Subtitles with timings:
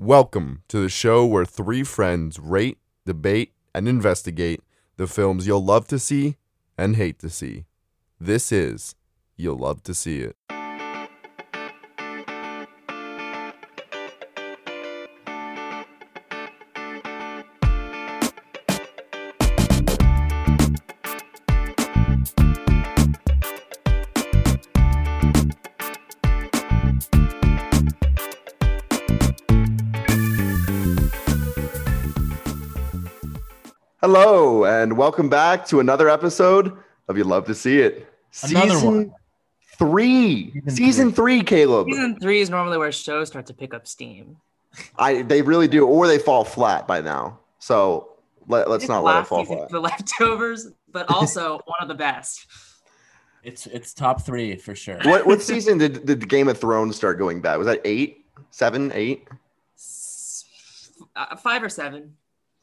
[0.00, 4.60] Welcome to the show where three friends rate, debate, and investigate
[4.96, 6.36] the films you'll love to see
[6.78, 7.64] and hate to see.
[8.20, 8.94] This is
[9.36, 10.36] You'll Love to See It.
[34.82, 36.76] And welcome back to another episode
[37.08, 38.06] of You Love to See It.
[38.44, 39.12] Another Season one.
[39.76, 40.52] Three.
[40.52, 41.88] Season Season three, Caleb.
[41.88, 44.36] Season three is normally where shows start to pick up steam.
[44.96, 47.40] I they really do, or they fall flat by now.
[47.58, 48.10] So
[48.46, 49.68] let, let's It's not let it fall flat.
[49.68, 52.46] The leftovers, but also one of the best.
[53.42, 54.98] It's it's top three for sure.
[55.02, 57.56] What what season did, did Game of Thrones start going bad?
[57.56, 59.26] Was that eight, seven, eight,
[59.76, 60.44] S-
[61.16, 62.14] uh, five or seven.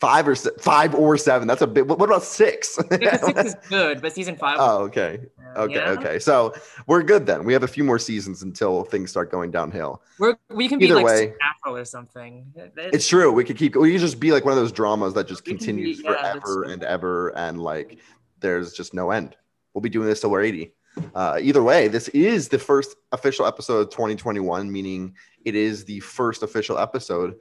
[0.06, 1.48] Five or se- five or seven?
[1.48, 1.88] That's a bit.
[1.88, 2.76] What about six?
[2.92, 4.58] Six is good, but season five.
[4.60, 5.20] oh, okay,
[5.56, 5.86] okay, know?
[5.94, 6.20] okay.
[6.20, 6.54] So
[6.88, 7.44] we're good then.
[7.44, 10.02] We have a few more seasons until things start going downhill.
[10.20, 11.34] We're, we can be Either like way.
[11.66, 12.46] Or something.
[12.56, 13.32] It- It's true.
[13.32, 13.76] We could keep.
[13.76, 16.34] We could just be like one of those dramas that just can be- continues yeah,
[16.34, 17.98] forever and ever, and like
[18.40, 19.36] there's just no end.
[19.74, 20.74] We'll be doing this till we're 80.
[21.14, 26.00] Uh, either way, this is the first official episode of 2021, meaning it is the
[26.00, 27.36] first official episode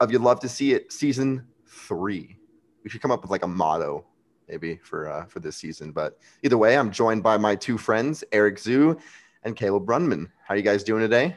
[0.00, 1.46] of You'd Love to See It season
[1.88, 2.36] three.
[2.84, 4.04] We should come up with like a motto
[4.48, 5.90] maybe for uh, for this season.
[5.92, 8.98] But either way, I'm joined by my two friends, Eric Zhu
[9.42, 10.30] and Caleb Brunman.
[10.46, 11.36] How are you guys doing today?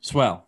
[0.00, 0.46] Swell.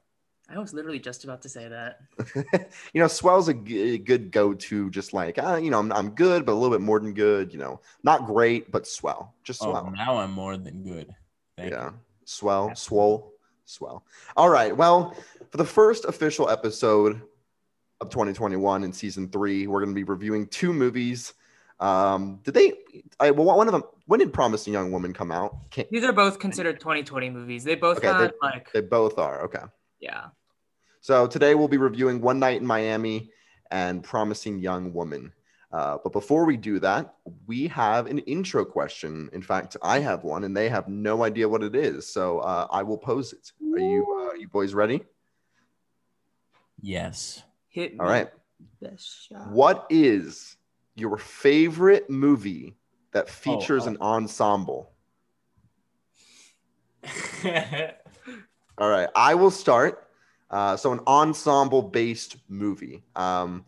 [0.54, 2.00] I was literally just about to say that.
[2.92, 4.90] you know, swell's a g- good go-to.
[4.90, 7.52] Just like, uh, you know, I'm, I'm good, but a little bit more than good.
[7.54, 9.34] You know, not great, but swell.
[9.44, 9.90] Just Oh, swell.
[9.96, 11.14] now I'm more than good.
[11.56, 11.94] Thank yeah, you.
[12.26, 13.32] swell, swole,
[13.64, 14.04] swell.
[14.36, 14.76] All right.
[14.76, 15.16] Well,
[15.50, 17.22] for the first official episode
[18.02, 21.32] of 2021 in season three, we're going to be reviewing two movies.
[21.80, 22.74] Um, did they?
[23.18, 23.82] I well, one of them.
[24.06, 25.56] When did Promising Young Woman come out?
[25.70, 27.64] Can't, These are both considered 2020 movies.
[27.64, 29.42] They both Okay, had they- like, they both are.
[29.44, 29.62] Okay.
[30.00, 30.26] yeah.
[31.00, 33.30] So today we'll be reviewing One Night in Miami
[33.72, 35.32] and Promising Young Woman.
[35.72, 37.14] Uh, but before we do that,
[37.46, 39.28] we have an intro question.
[39.32, 42.06] In fact, I have one, and they have no idea what it is.
[42.06, 43.50] So uh, I will pose it.
[43.74, 45.02] Are you, uh, you boys ready?
[46.80, 47.42] Yes.
[47.72, 48.28] Hit All right.
[48.82, 49.50] best shot.
[49.50, 50.56] What is
[50.94, 52.76] your favorite movie
[53.12, 53.88] that features oh.
[53.88, 54.92] an ensemble?
[58.78, 60.06] All right, I will start.
[60.50, 63.02] Uh, so, an ensemble-based movie.
[63.16, 63.64] Um,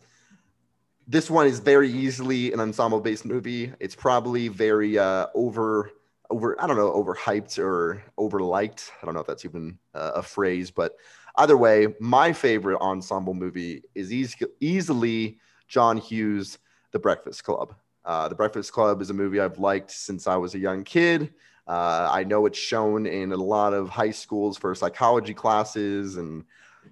[1.07, 3.73] this one is very easily an ensemble-based movie.
[3.79, 5.89] It's probably very uh, over,
[6.29, 6.61] over.
[6.61, 8.91] I don't know, overhyped or overliked.
[9.01, 10.95] I don't know if that's even uh, a phrase, but
[11.37, 16.59] either way, my favorite ensemble movie is eas- easily John Hughes'
[16.91, 17.75] The Breakfast Club.
[18.03, 21.33] Uh, the Breakfast Club is a movie I've liked since I was a young kid.
[21.67, 26.45] Uh, I know it's shown in a lot of high schools for psychology classes and,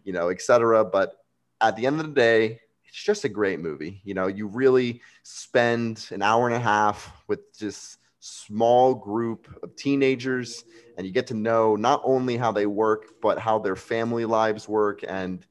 [0.03, 0.83] you know, et cetera.
[0.83, 1.23] But
[1.61, 4.01] at the end of the day, it's just a great movie.
[4.03, 9.75] You know, you really spend an hour and a half with just small group of
[9.75, 10.63] teenagers
[10.95, 14.67] and you get to know not only how they work, but how their family lives
[14.69, 15.01] work.
[15.05, 15.45] And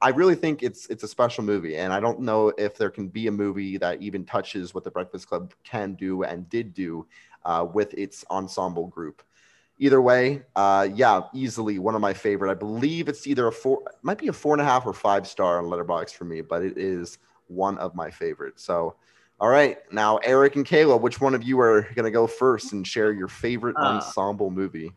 [0.00, 3.08] I really think it's it's a special movie, and I don't know if there can
[3.08, 7.06] be a movie that even touches what the Breakfast Club can do and did do
[7.44, 9.22] uh, with its ensemble group.
[9.78, 12.50] Either way, uh, yeah, easily one of my favorite.
[12.50, 15.26] I believe it's either a four, might be a four and a half or five
[15.26, 18.62] star on Letterboxd for me, but it is one of my favorites.
[18.62, 18.96] So,
[19.40, 22.86] all right, now Eric and Kayla, which one of you are gonna go first and
[22.86, 24.92] share your favorite Uh, ensemble movie?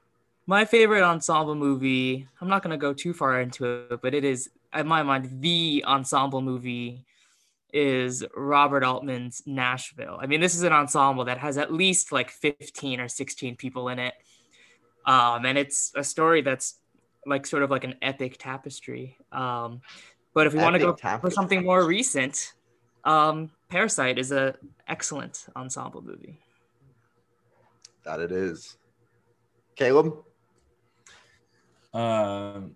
[0.49, 4.23] My favorite ensemble movie, I'm not going to go too far into it, but it
[4.23, 7.05] is, in my mind, the ensemble movie
[7.71, 10.17] is Robert Altman's Nashville.
[10.19, 13.89] I mean, this is an ensemble that has at least like 15 or 16 people
[13.89, 14.15] in it.
[15.05, 16.79] Um, and it's a story that's
[17.27, 19.17] like sort of like an epic tapestry.
[19.31, 19.81] Um,
[20.33, 21.29] but if we want to go tapestry.
[21.29, 22.53] for something more recent,
[23.03, 24.55] um, Parasite is a
[24.87, 26.39] excellent ensemble movie.
[28.03, 28.77] That it is.
[29.75, 30.13] Caleb.
[31.93, 32.75] Um,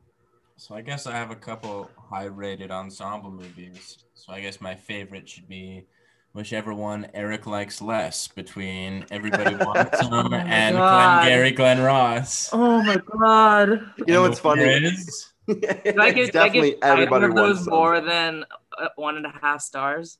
[0.57, 4.04] so I guess I have a couple high-rated ensemble movies.
[4.13, 5.86] So I guess my favorite should be
[6.34, 11.22] whichever one Eric likes less between Everybody Wants Some Oh and God.
[11.24, 12.50] Glengarry Glen Ross.
[12.54, 13.69] Oh my God.
[13.98, 14.63] You know what's funny?
[14.63, 17.74] is- Did I It's get, did I definitely get either everybody of wants those some.
[17.74, 18.46] more than
[18.80, 20.18] uh, one and a half stars?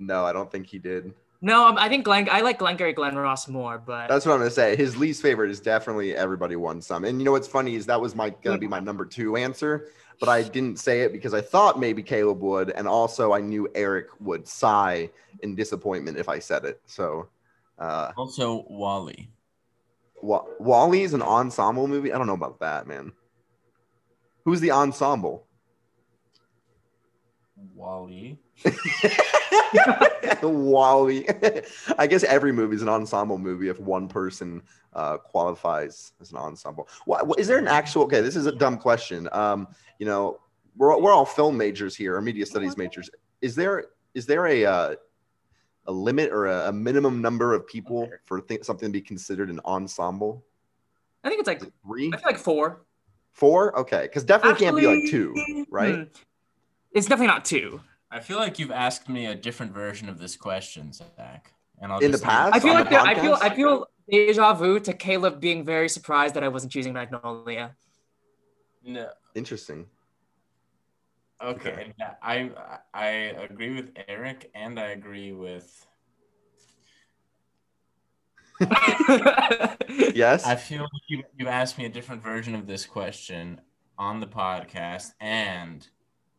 [0.00, 1.12] No, I don't think he did.
[1.42, 2.28] No, um, I think Glenn.
[2.30, 4.76] I like Glengarry Glen Ross more, but That's what I'm gonna say.
[4.76, 7.04] His least favorite is definitely everybody won some.
[7.04, 9.88] And you know what's funny is that was my gonna be my number two answer,
[10.18, 13.68] but I didn't say it because I thought maybe Caleb would, and also I knew
[13.74, 15.10] Eric would sigh
[15.42, 16.80] in disappointment if I said it.
[16.84, 17.28] So,
[17.78, 19.30] uh, Also, WALL-E.
[20.22, 22.12] Wa- WALL-E is an ensemble movie.
[22.12, 23.12] I don't know about that, man.
[24.44, 25.46] Who's the ensemble?
[27.74, 28.38] WALL-E.
[30.42, 31.26] WALL-E.
[31.98, 34.62] I guess every movie is an ensemble movie if one person
[34.94, 36.88] uh, qualifies as an ensemble.
[37.04, 38.04] Why, is there an actual?
[38.04, 39.28] Okay, this is a dumb question.
[39.32, 39.68] Um,
[39.98, 40.40] you know,
[40.76, 43.10] we're we're all film majors here, or media studies majors.
[43.40, 44.94] Is there is there a uh,
[45.86, 49.50] a limit or a, a minimum number of people for th- something to be considered
[49.50, 50.44] an ensemble?
[51.22, 52.86] I think it's like Three, I feel like four.
[53.32, 53.78] four?
[53.78, 56.08] Okay, because definitely can't be like two, right?
[56.92, 57.80] It's definitely not two.
[58.10, 61.52] I feel like you've asked me a different version of this question, Zach.
[61.80, 62.54] And I'll In the past?
[62.54, 63.38] I feel like the there, I feel?
[63.40, 67.76] I feel deja vu to Caleb being very surprised that I wasn't choosing Magnolia.
[68.84, 69.10] No.
[69.34, 69.86] Interesting.
[71.42, 71.92] Okay.
[71.98, 72.50] Yeah, I
[72.92, 75.86] I agree with Eric, and I agree with.
[80.14, 80.46] Yes.
[80.46, 83.60] I feel like you you asked me a different version of this question
[83.98, 85.88] on the podcast and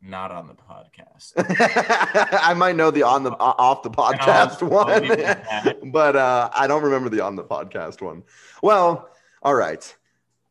[0.01, 1.33] not on the podcast.
[2.43, 5.19] I might know the on the o- off the podcast I'll- I'll one, leave it
[5.19, 5.91] at that.
[5.91, 8.23] but uh, I don't remember the on the podcast one.
[8.63, 9.09] Well,
[9.43, 9.95] all right.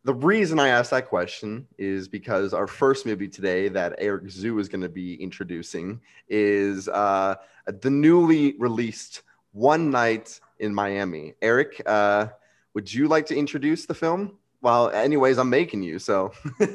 [0.04, 4.58] The reason I asked that question is because our first movie today that Eric Zhu
[4.58, 7.34] is going to be introducing is uh,
[7.66, 9.22] the newly released
[9.52, 11.34] One Night in Miami.
[11.42, 12.28] Eric, uh,
[12.72, 14.38] would you like to introduce the film?
[14.62, 16.32] Well, anyways, I'm making you so.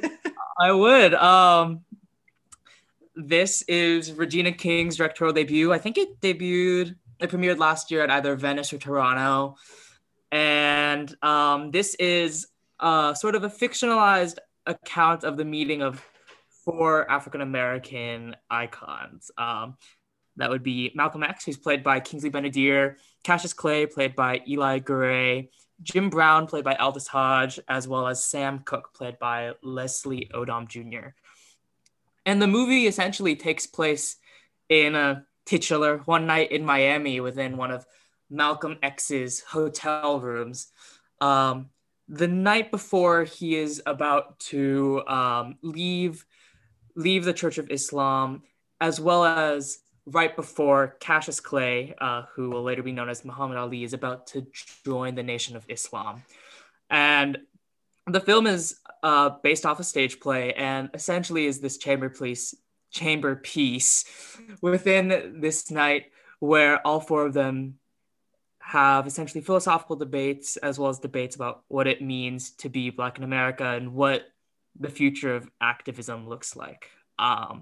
[0.59, 1.13] I would.
[1.15, 1.81] Um,
[3.15, 5.71] this is Regina King's directorial debut.
[5.71, 9.55] I think it debuted, it premiered last year at either Venice or Toronto.
[10.31, 12.47] And um, this is
[12.79, 16.03] uh, sort of a fictionalized account of the meeting of
[16.65, 19.31] four African American icons.
[19.37, 19.77] Um,
[20.37, 24.79] that would be Malcolm X, who's played by Kingsley Ben-Adir, Cassius Clay, played by Eli
[24.79, 25.49] Goree,
[25.81, 30.67] Jim Brown, played by Aldis Hodge, as well as Sam Cooke, played by Leslie Odom
[30.67, 31.09] Jr.
[32.25, 34.17] And the movie essentially takes place
[34.69, 37.85] in a titular one night in Miami within one of
[38.29, 40.67] Malcolm X's hotel rooms.
[41.21, 41.69] Um,
[42.07, 46.25] the night before he is about to um, leave
[46.95, 48.43] leave the Church of Islam,
[48.79, 53.57] as well as right before Cassius Clay, uh, who will later be known as Muhammad
[53.57, 54.45] Ali, is about to
[54.85, 56.23] join the Nation of Islam.
[56.89, 57.39] And
[58.07, 62.55] the film is uh, based off a stage play and essentially is this chamber piece,
[62.89, 64.03] chamber piece
[64.63, 66.05] within this night
[66.39, 67.75] where all four of them
[68.57, 73.19] have essentially philosophical debates as well as debates about what it means to be Black
[73.19, 74.23] in America and what
[74.79, 76.89] the future of activism looks like.
[77.19, 77.61] Um,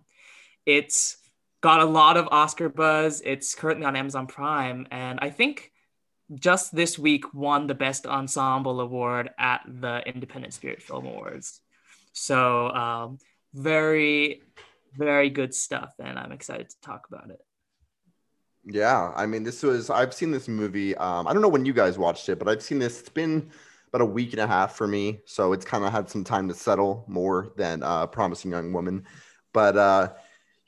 [0.66, 1.18] it's
[1.60, 3.22] got a lot of Oscar buzz.
[3.25, 5.73] It's currently on Amazon Prime, and I think
[6.34, 11.62] just this week won the Best Ensemble Award at the Independent Spirit Film Awards.
[12.14, 13.18] So, um,
[13.54, 14.42] very,
[14.96, 17.40] very good stuff, and I'm excited to talk about it.
[18.66, 20.96] Yeah, I mean, this was I've seen this movie.
[20.96, 23.00] Um, I don't know when you guys watched it, but I've seen this.
[23.00, 23.50] It's been
[23.90, 26.48] about a week and a half for me, so it's kind of had some time
[26.48, 29.04] to settle more than uh, Promising Young Woman.
[29.52, 30.14] But uh,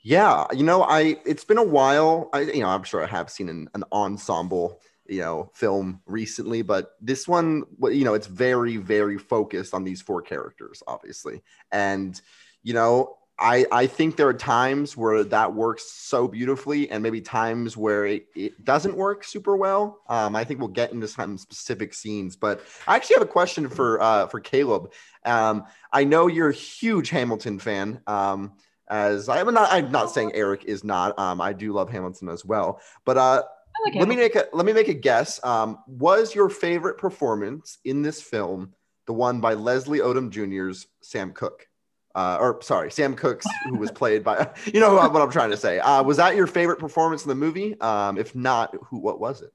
[0.02, 2.28] yeah, you know, I it's been a while.
[2.32, 6.62] I you know I'm sure I have seen an, an ensemble you know film recently,
[6.62, 12.20] but this one, you know, it's very very focused on these four characters, obviously, and
[12.62, 17.20] you know I, I think there are times where that works so beautifully and maybe
[17.20, 20.00] times where it, it doesn't work super well.
[20.08, 23.68] Um, I think we'll get into some specific scenes, but I actually have a question
[23.68, 24.92] for uh, for Caleb.
[25.24, 28.00] Um, I know you're a huge Hamilton fan.
[28.06, 28.52] Um,
[28.88, 31.18] as I'm not, I'm not saying Eric is not.
[31.18, 32.80] Um, I do love Hamilton as well.
[33.04, 33.42] But uh,
[33.84, 35.42] like let me make a let me make a guess.
[35.44, 38.74] Um, was your favorite performance in this film
[39.06, 41.68] the one by Leslie Odom Jr.'s Sam Cooke?
[42.16, 45.56] uh, or sorry, Sam Cooks, who was played by, you know what I'm trying to
[45.56, 45.78] say.
[45.78, 47.78] Uh, was that your favorite performance in the movie?
[47.80, 49.52] Um, if not, who, what was it?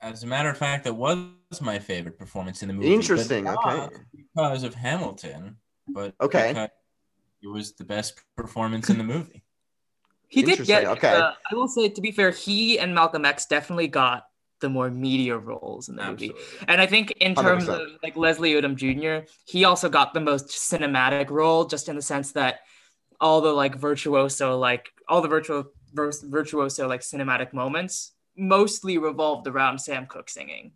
[0.00, 1.28] As a matter of fact, that was
[1.60, 2.88] my favorite performance in the movie.
[2.88, 3.96] but Interesting, not okay.
[4.14, 5.56] Because of Hamilton,
[5.88, 6.68] but Okay.
[7.42, 9.42] it was the best performance in the movie.
[10.30, 10.84] He did get.
[10.86, 11.12] okay.
[11.12, 14.26] uh, I will say, to be fair, he and Malcolm X definitely got
[14.60, 16.32] the more media roles in the movie.
[16.68, 17.68] And I think in terms 100%.
[17.68, 22.02] of like Leslie Odom Jr., he also got the most cinematic role, just in the
[22.02, 22.60] sense that
[23.20, 29.80] all the like virtuoso, like all the virtual virtuoso like cinematic moments mostly revolved around
[29.80, 30.72] Sam Cooke singing.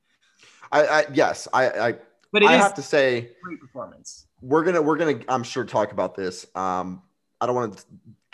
[0.73, 1.95] I, I yes, I, I
[2.33, 4.27] But it I is have to say great performance.
[4.43, 6.47] we're gonna we're gonna I'm sure talk about this.
[6.55, 7.03] Um,
[7.41, 7.85] I don't want to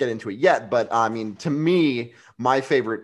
[0.01, 3.03] get into it yet, but I mean, to me, my favorite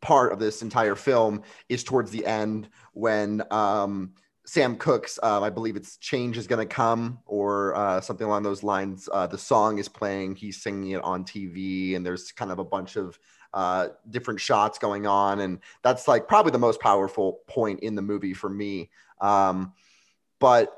[0.00, 5.50] part of this entire film is towards the end when um, Sam Cooke's, uh, I
[5.50, 9.08] believe it's "Change is Gonna Come" or uh, something along those lines.
[9.12, 12.64] Uh, the song is playing, he's singing it on TV, and there's kind of a
[12.64, 13.18] bunch of
[13.54, 18.02] uh, different shots going on, and that's like probably the most powerful point in the
[18.02, 18.90] movie for me.
[19.20, 19.74] Um,
[20.40, 20.76] but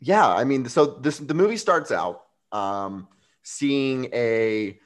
[0.00, 3.06] yeah, I mean, so this the movie starts out um,
[3.42, 4.78] seeing a,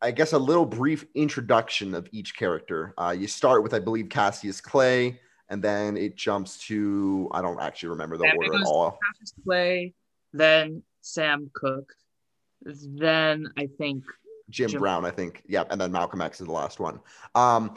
[0.00, 2.94] I guess, a little brief introduction of each character.
[2.98, 7.60] Uh, you start with, I believe, Cassius Clay, and then it jumps to I don't
[7.60, 8.98] actually remember the Yeah, order at all.
[9.14, 9.94] Cassius Clay,
[10.32, 11.92] then Sam Cooke,
[12.62, 14.04] then I think
[14.50, 15.42] Jim, Jim- Brown, I think.
[15.46, 17.00] Yeah, and then Malcolm X is the last one.
[17.34, 17.74] Um,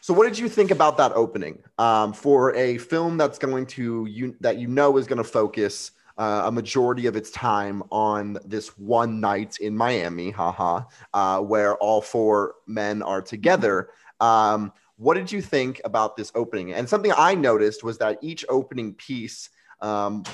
[0.00, 4.06] so, what did you think about that opening um, for a film that's going to
[4.06, 8.38] you that you know is going to focus uh, a majority of its time on
[8.44, 10.82] this one night in Miami, haha,
[11.14, 13.90] uh, where all four men are together?
[14.20, 16.72] Um, what did you think about this opening?
[16.72, 19.50] And something I noticed was that each opening piece
[19.82, 20.24] um,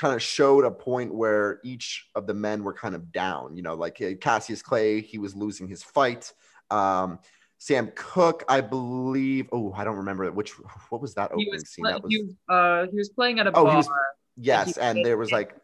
[0.00, 3.56] kind of showed a point where each of the men were kind of down.
[3.56, 6.30] You know, like uh, Cassius Clay, he was losing his fight.
[6.70, 7.18] Um,
[7.56, 9.48] Sam Cooke, I believe.
[9.52, 10.50] Oh, I don't remember which.
[10.90, 11.84] What was that he opening was, scene?
[11.84, 13.76] play- That was he was uh he was playing at a Oh, he bar.
[13.76, 13.88] was-
[14.36, 15.54] yes, and there was like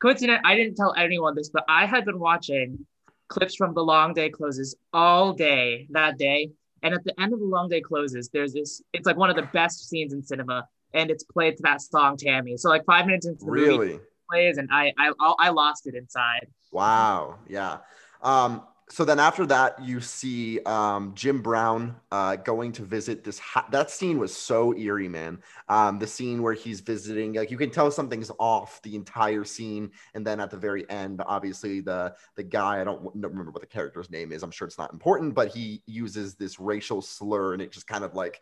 [0.00, 2.86] Coincident, I didn't tell anyone this, but I had been watching
[3.28, 6.50] clips from The Long Day Closes all day that day.
[6.82, 9.36] And at the end of The Long Day Closes, there's this, it's like one of
[9.36, 10.66] the best scenes in cinema.
[10.94, 12.56] And it's played to that song, Tammy.
[12.56, 13.92] So, like five minutes into the movie, really.
[13.94, 16.48] it plays, and I, I, I lost it inside.
[16.72, 17.36] Wow.
[17.46, 17.78] Yeah.
[18.22, 23.38] Um, so then after that, you see um, Jim Brown uh, going to visit this.
[23.38, 25.38] Ha- that scene was so eerie, man.
[25.68, 29.92] Um, the scene where he's visiting, like you can tell something's off the entire scene,
[30.14, 33.52] and then at the very end, obviously the the guy I don't w- don't remember
[33.52, 34.42] what the character's name is.
[34.42, 38.02] I'm sure it's not important, but he uses this racial slur, and it just kind
[38.02, 38.40] of like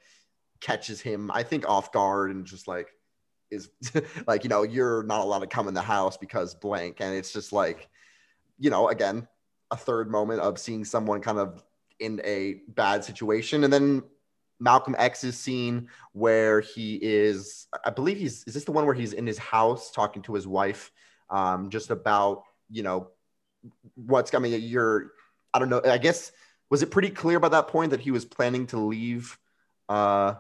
[0.61, 2.95] catches him, I think, off guard, and just like
[3.51, 3.69] is
[4.27, 7.35] like you know you're not allowed to come in the house because blank, and it's
[7.35, 7.89] just like
[8.59, 9.29] you know again
[9.71, 11.65] a third moment of seeing someone kind of
[12.01, 13.65] in a bad situation.
[13.65, 14.03] And then
[14.61, 19.13] malcolm x's scene where he is i believe he's is this the one where he's
[19.13, 20.91] in his house talking to his wife
[21.31, 23.09] um, just about you know
[23.95, 24.53] what's coming?
[24.61, 25.13] You're
[25.53, 26.33] i don't know i guess
[26.71, 29.39] was it pretty clear by that point that he was planning to leave
[29.89, 30.35] uh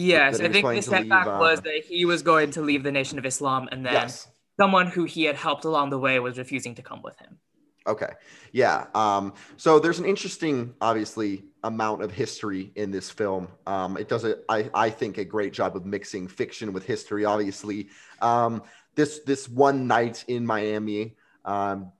[0.00, 2.84] Yes, I think the to leave, setback uh, was that he was going to leave
[2.84, 6.18] the Nation of Islam, and then yes someone who he had helped along the way
[6.18, 7.38] was refusing to come with him.
[7.86, 8.12] Okay.
[8.52, 8.86] Yeah.
[8.94, 13.48] Um, so there's an interesting, obviously, amount of history in this film.
[13.66, 17.24] Um, it does, a, I, I think, a great job of mixing fiction with history.
[17.24, 17.88] Obviously,
[18.20, 18.62] um,
[18.94, 21.92] this this one night in Miami um,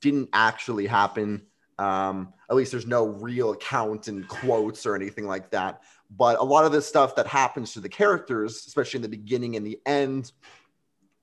[0.00, 1.46] didn't actually happen.
[1.78, 5.82] Um, at least there's no real account and quotes or anything like that.
[6.10, 9.56] But a lot of the stuff that happens to the characters, especially in the beginning
[9.56, 10.32] and the end,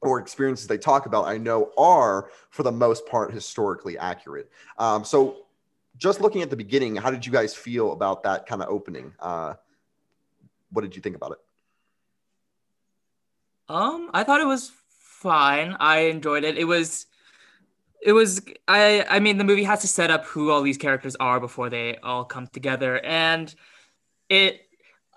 [0.01, 4.49] or experiences they talk about, I know are for the most part historically accurate.
[4.77, 5.45] Um, so,
[5.97, 9.13] just looking at the beginning, how did you guys feel about that kind of opening?
[9.19, 9.53] Uh,
[10.71, 11.37] what did you think about it?
[13.69, 15.77] Um, I thought it was fine.
[15.79, 16.57] I enjoyed it.
[16.57, 17.05] It was
[18.01, 21.15] it was I I mean the movie has to set up who all these characters
[21.17, 23.53] are before they all come together and
[24.27, 24.61] it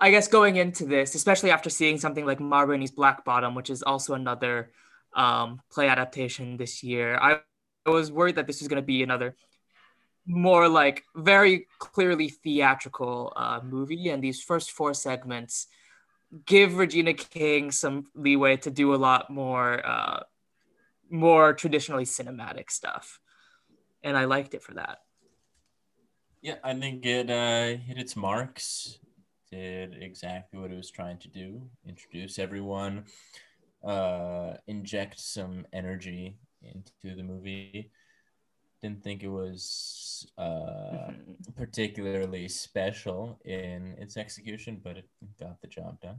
[0.05, 3.71] I guess going into this, especially after seeing something like Ma Rainey's Black Bottom, which
[3.71, 4.71] is also another
[5.15, 7.39] um, play adaptation this year, I,
[7.87, 9.35] I was worried that this was going to be another
[10.27, 14.11] more like very clearly theatrical uh, movie.
[14.11, 15.69] And these first four segments
[16.45, 20.25] give Regina King some leeway to do a lot more, uh,
[21.09, 23.21] more traditionally cinematic stuff,
[24.03, 24.99] and I liked it for that.
[26.43, 28.99] Yeah, I think it uh, hit its marks.
[29.55, 33.05] Did exactly what it was trying to do: introduce everyone,
[33.85, 37.93] uh, inject some energy into the movie.
[38.83, 41.55] Didn't think it was uh, Mhm.
[41.55, 45.09] particularly special in its execution, but it
[45.39, 46.19] got the job done.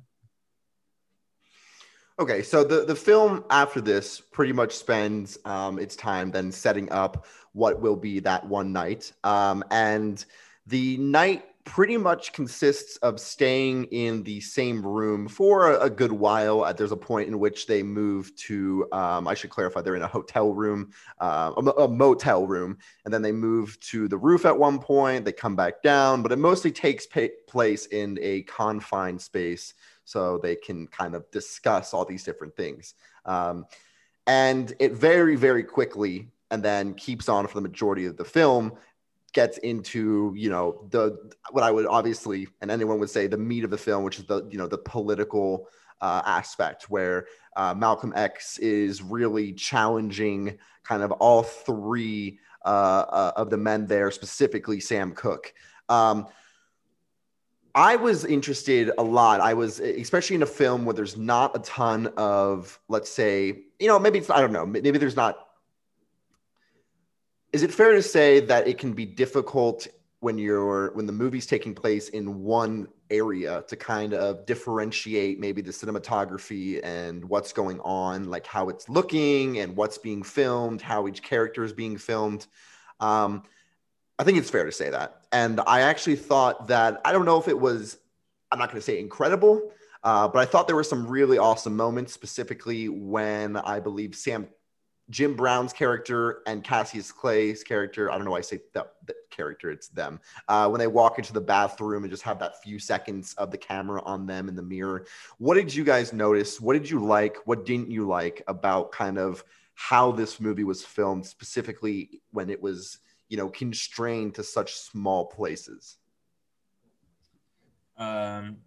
[2.17, 6.89] Okay, so the, the film after this pretty much spends um, its time then setting
[6.89, 9.11] up what will be that one night.
[9.25, 10.23] Um, and
[10.67, 16.11] the night pretty much consists of staying in the same room for a, a good
[16.11, 16.63] while.
[16.63, 20.03] Uh, there's a point in which they move to, um, I should clarify, they're in
[20.03, 24.45] a hotel room, uh, a, a, motel room, and then they move to the roof
[24.45, 25.25] at one point.
[25.25, 29.73] They come back down, but it mostly takes pa- place in a confined space
[30.05, 32.93] so they can kind of discuss all these different things.
[33.25, 33.65] Um,
[34.27, 38.73] and it very, very quickly and then keeps on for the majority of the film
[39.35, 43.65] gets into you know the what I would obviously and anyone would say the meat
[43.65, 45.67] of the film, which is the you know the political
[46.01, 47.27] uh, aspect where
[47.57, 53.85] uh, Malcolm X is really challenging kind of all three uh, uh of the men
[53.85, 55.53] there, specifically Sam Cooke.
[55.89, 56.27] Um,
[57.75, 59.41] I was interested a lot.
[59.41, 63.87] I was, especially in a film where there's not a ton of, let's say, you
[63.87, 65.44] know, maybe it's, I don't know, maybe there's not
[67.55, 69.87] is it fair to say that it can be difficult
[70.19, 75.61] when you're when the movie's taking place in one area to kind of differentiate maybe
[75.61, 81.07] the cinematography and what's going on like how it's looking and what's being filmed how
[81.07, 82.45] each character is being filmed?
[82.99, 83.43] Um,
[84.19, 85.21] i think it's fair to say that.
[85.31, 87.97] And i actually thought that i don't know if it was
[88.51, 89.71] i'm not going to say incredible
[90.03, 94.49] uh, but i thought there were some really awesome moments specifically when i believe sam
[95.09, 98.11] Jim Brown's character and Cassius Clay's character.
[98.11, 100.19] I don't know why I say that, that character, it's them.
[100.47, 103.57] Uh, when they walk into the bathroom and just have that few seconds of the
[103.57, 105.05] camera on them in the mirror.
[105.37, 106.59] What did you guys notice?
[106.59, 107.37] What did you like?
[107.45, 109.43] What didn't you like about kind of
[109.75, 112.97] how this movie was filmed, specifically when it was,
[113.29, 115.97] you know, constrained to such small places?
[117.97, 118.57] Um,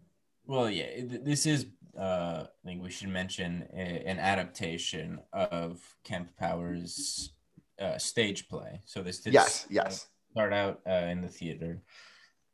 [0.47, 1.66] well, yeah, this is
[1.99, 7.33] uh, I think we should mention a, an adaptation of Kemp Powers'
[7.81, 8.81] uh, stage play.
[8.85, 10.07] So this did yes, yes.
[10.31, 11.83] start out uh, in the theater,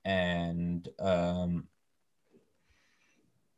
[0.04, 1.68] and um,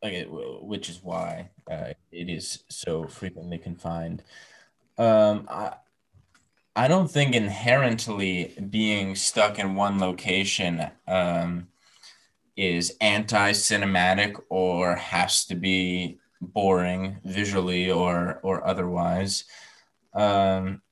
[0.03, 4.23] okay, which is why uh, it is so frequently confined.
[4.99, 5.75] Um, I,
[6.75, 11.69] I don't think inherently being stuck in one location um,
[12.57, 19.45] is anti-cinematic or has to be boring visually or or otherwise.
[20.15, 20.83] Um,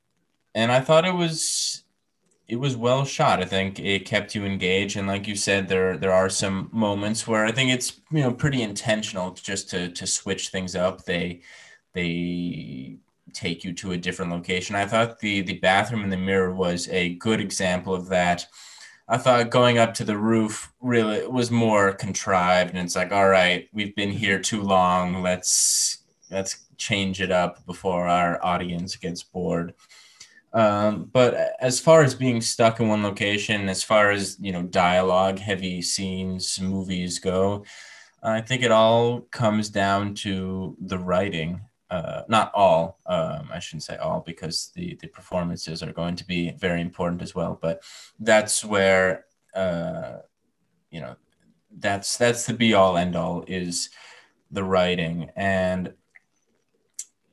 [0.55, 1.85] and I thought it was
[2.47, 3.43] it was well shot.
[3.43, 7.27] I think it kept you engaged, and like you said, there there are some moments
[7.27, 11.05] where I think it's you know pretty intentional just to to switch things up.
[11.05, 11.41] They
[11.95, 12.99] they
[13.33, 14.77] take you to a different location.
[14.77, 18.47] I thought the the bathroom in the mirror was a good example of that
[19.07, 23.29] I thought going up to the roof really was more contrived, and it's like, all
[23.29, 25.23] right, we've been here too long.
[25.23, 25.99] Let's
[26.31, 29.75] let's change it up before our audience gets bored.
[30.55, 34.63] Um, but as far as being stuck in one location, as far as you know,
[34.63, 37.65] dialogue heavy scenes, movies go,
[38.23, 43.83] I think it all comes down to the writing uh, not all, um, I shouldn't
[43.85, 47.59] say all because the, the performances are going to be very important as well.
[47.61, 47.83] But
[48.19, 50.19] that's where, uh,
[50.91, 51.17] you know,
[51.77, 53.91] that's that's the be all end all is
[54.51, 55.31] the writing.
[55.37, 55.93] And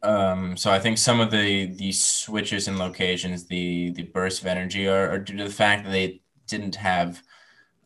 [0.04, 4.48] um, so I think some of the the switches in locations, the the burst of
[4.48, 7.22] energy are, are due to the fact that they didn't have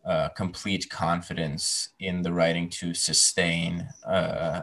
[0.06, 4.62] uh, complete confidence in the writing to sustain uh,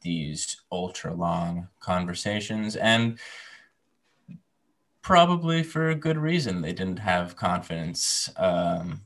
[0.00, 3.18] these ultra long conversations and
[5.02, 6.62] probably for a good reason.
[6.62, 9.02] They didn't have confidence um,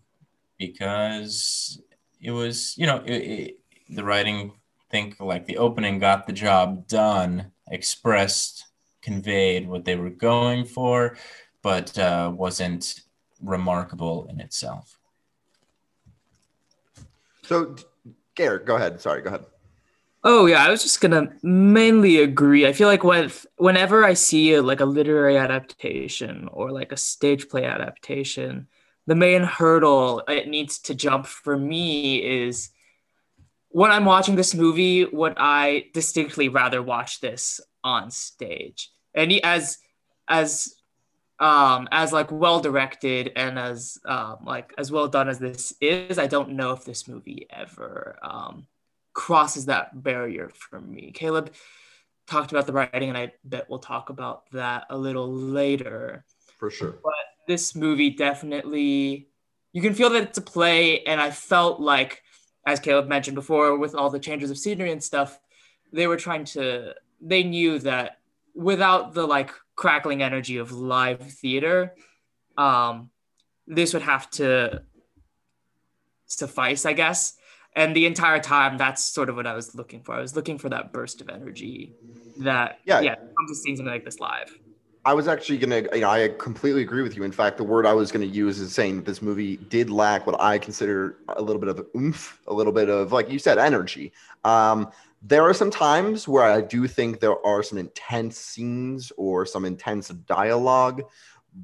[0.58, 1.80] because
[2.20, 4.52] it was you know it, it, the writing
[4.90, 8.66] think like the opening got the job done expressed
[9.02, 11.16] conveyed what they were going for
[11.62, 13.00] but uh, wasn't
[13.42, 14.98] remarkable in itself.
[17.42, 17.76] So
[18.34, 19.00] garrett go ahead.
[19.00, 19.44] Sorry go ahead
[20.22, 22.66] Oh yeah, I was just gonna mainly agree.
[22.66, 26.96] I feel like when whenever I see a, like a literary adaptation or like a
[26.96, 28.68] stage play adaptation,
[29.06, 32.70] the main hurdle it needs to jump for me is
[33.68, 38.90] when I'm watching this movie, would I distinctly rather watch this on stage?
[39.14, 39.78] And as
[40.28, 40.74] as
[41.38, 46.18] um as like well directed and as um like as well done as this is,
[46.18, 48.66] I don't know if this movie ever um
[49.20, 51.12] crosses that barrier for me.
[51.12, 51.52] Caleb
[52.26, 56.24] talked about the writing, and I bet we'll talk about that a little later.
[56.56, 56.98] For sure.
[57.04, 57.12] But
[57.46, 59.28] this movie definitely,
[59.74, 62.22] you can feel that it's a play, and I felt like,
[62.66, 65.38] as Caleb mentioned before, with all the changes of scenery and stuff,
[65.92, 68.20] they were trying to, they knew that
[68.54, 71.94] without the like crackling energy of live theater,
[72.56, 73.10] um,
[73.66, 74.82] this would have to
[76.24, 77.36] suffice, I guess.
[77.76, 80.14] And the entire time, that's sort of what I was looking for.
[80.14, 81.94] I was looking for that burst of energy
[82.38, 83.00] that, Yeah.
[83.00, 84.56] yeah, comes to seeing something like this live.
[85.04, 87.22] I was actually gonna, you know, I completely agree with you.
[87.22, 90.26] In fact, the word I was gonna use is saying that this movie did lack
[90.26, 93.56] what I consider a little bit of oomph, a little bit of, like you said,
[93.56, 94.12] energy.
[94.44, 94.90] Um,
[95.22, 99.64] there are some times where I do think there are some intense scenes or some
[99.64, 101.02] intense dialogue,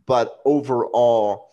[0.06, 1.50] but overall,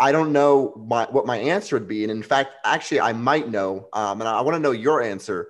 [0.00, 2.02] I don't know my, what my answer would be.
[2.02, 5.48] And in fact, actually, I might know, um, and I want to know your answer.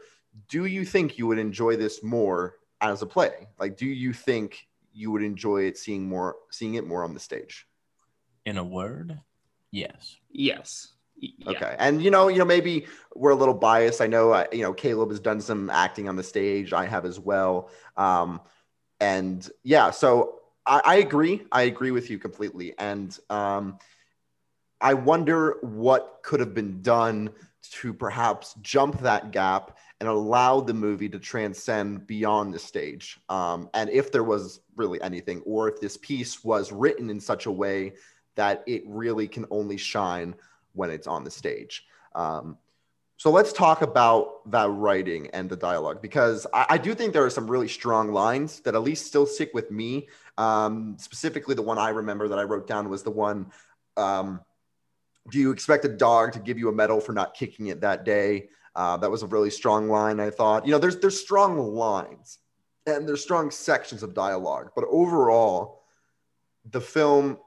[0.48, 3.46] Do you think you would enjoy this more as a play?
[3.60, 7.20] Like, do you think you would enjoy it seeing more, seeing it more on the
[7.20, 7.66] stage?
[8.44, 9.20] In a word,
[9.70, 10.16] yes.
[10.30, 10.88] Yes.
[11.16, 11.50] Yeah.
[11.50, 14.00] Okay, and you know, you know, maybe we're a little biased.
[14.00, 16.72] I know, uh, you know, Caleb has done some acting on the stage.
[16.72, 17.68] I have as well.
[17.96, 18.40] Um,
[19.00, 21.42] and yeah, so I, I agree.
[21.52, 22.74] I agree with you completely.
[22.78, 23.78] And um,
[24.80, 27.30] I wonder what could have been done
[27.62, 33.20] to perhaps jump that gap and allow the movie to transcend beyond the stage.
[33.28, 37.46] Um, and if there was really anything, or if this piece was written in such
[37.46, 37.92] a way
[38.36, 40.34] that it really can only shine
[40.72, 41.84] when it's on the stage.
[42.14, 42.56] Um,
[43.18, 47.24] so let's talk about that writing and the dialogue because I, I, do think there
[47.24, 50.08] are some really strong lines that at least still stick with me.
[50.38, 53.52] Um, specifically, the one I remember that I wrote down was the one
[53.98, 54.40] um,
[55.28, 58.04] Do you expect a dog to give you a medal for not kicking it that
[58.04, 58.48] day?
[58.74, 60.64] Uh, that was a really strong line, I thought.
[60.64, 62.38] You know, there's, there's strong lines
[62.86, 65.82] and there's strong sections of dialogue, but overall,
[66.70, 67.38] the film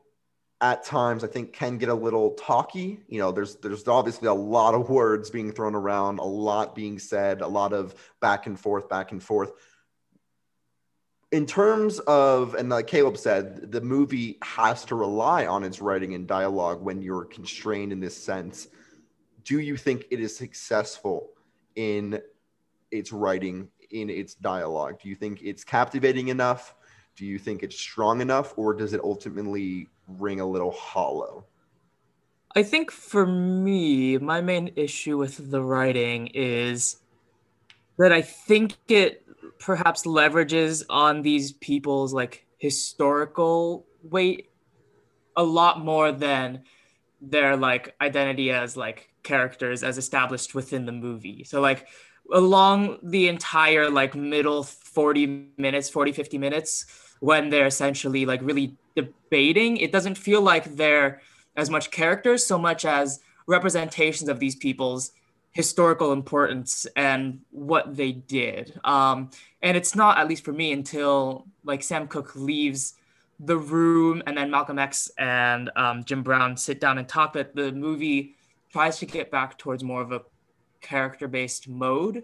[0.61, 2.99] at times I think can get a little talky.
[3.07, 6.99] You know, there's there's obviously a lot of words being thrown around, a lot being
[6.99, 9.51] said, a lot of back and forth, back and forth.
[11.33, 16.13] In terms of, and like Caleb said, the movie has to rely on its writing
[16.13, 18.67] and dialogue when you're constrained in this sense.
[19.43, 21.31] Do you think it is successful
[21.75, 22.21] in
[22.91, 24.99] its writing, in its dialogue?
[25.01, 26.75] Do you think it's captivating enough?
[27.15, 31.45] Do you think it's strong enough, or does it ultimately ring a little hollow?
[32.55, 36.97] I think for me, my main issue with the writing is
[37.97, 39.22] that I think it
[39.63, 44.49] perhaps leverages on these people's like historical weight
[45.37, 46.63] a lot more than
[47.21, 51.45] their like identity as like characters as established within the movie.
[51.45, 51.87] So like
[52.33, 56.85] along the entire like middle 40 minutes, 40 50 minutes
[57.21, 61.21] when they're essentially like really debating, it doesn't feel like they're
[61.55, 65.13] as much characters so much as representations of these people's
[65.53, 68.79] historical importance and what they did.
[68.83, 69.29] Um,
[69.61, 72.95] and it's not, at least for me, until like Sam Cooke leaves
[73.39, 77.55] the room and then Malcolm X and um, Jim Brown sit down and talk that
[77.55, 78.35] the movie
[78.71, 80.21] tries to get back towards more of a
[80.81, 82.23] character based mode.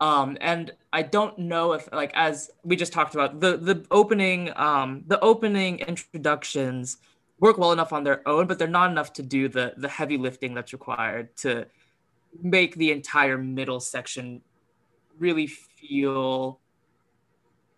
[0.00, 4.50] Um, and I don't know if like as we just talked about the the opening
[4.56, 6.96] um, the opening introductions
[7.38, 10.16] work well enough on their own, but they're not enough to do the the heavy
[10.16, 11.66] lifting that's required to
[12.40, 14.42] make the entire middle section
[15.18, 16.60] really feel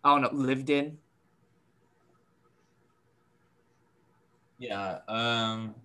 [0.03, 0.97] I don't know lived in.
[4.59, 4.99] Yeah.
[5.07, 5.75] Um,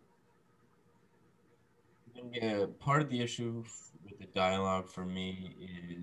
[2.32, 2.66] yeah.
[2.78, 3.64] Part of the issue
[4.04, 5.54] with the dialogue for me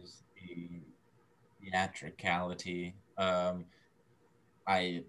[0.03, 0.82] is the
[1.62, 2.95] theatricality.
[3.17, 3.65] Um,
[4.67, 5.03] I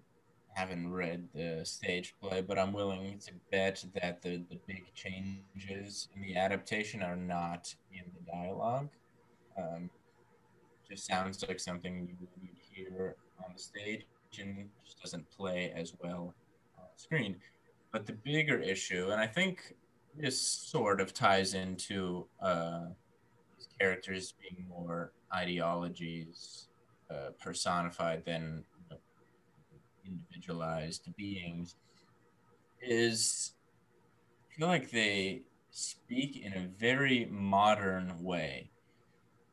[0.59, 6.09] haven't read the stage play, but I'm willing to bet that the, the big changes
[6.13, 8.89] in the adaptation are not in the dialogue.
[9.57, 9.89] Um,
[10.89, 14.05] just sounds like something you would hear on the stage
[14.37, 16.33] and just doesn't play as well
[16.77, 17.37] on screen.
[17.93, 19.75] But the bigger issue, and I think
[20.13, 22.87] this sort of ties into uh,
[23.55, 26.67] these characters being more ideologies
[27.09, 28.65] uh, personified than
[30.09, 31.75] individualized beings
[32.81, 33.53] is
[34.51, 35.41] I feel like they
[35.71, 38.71] speak in a very modern way.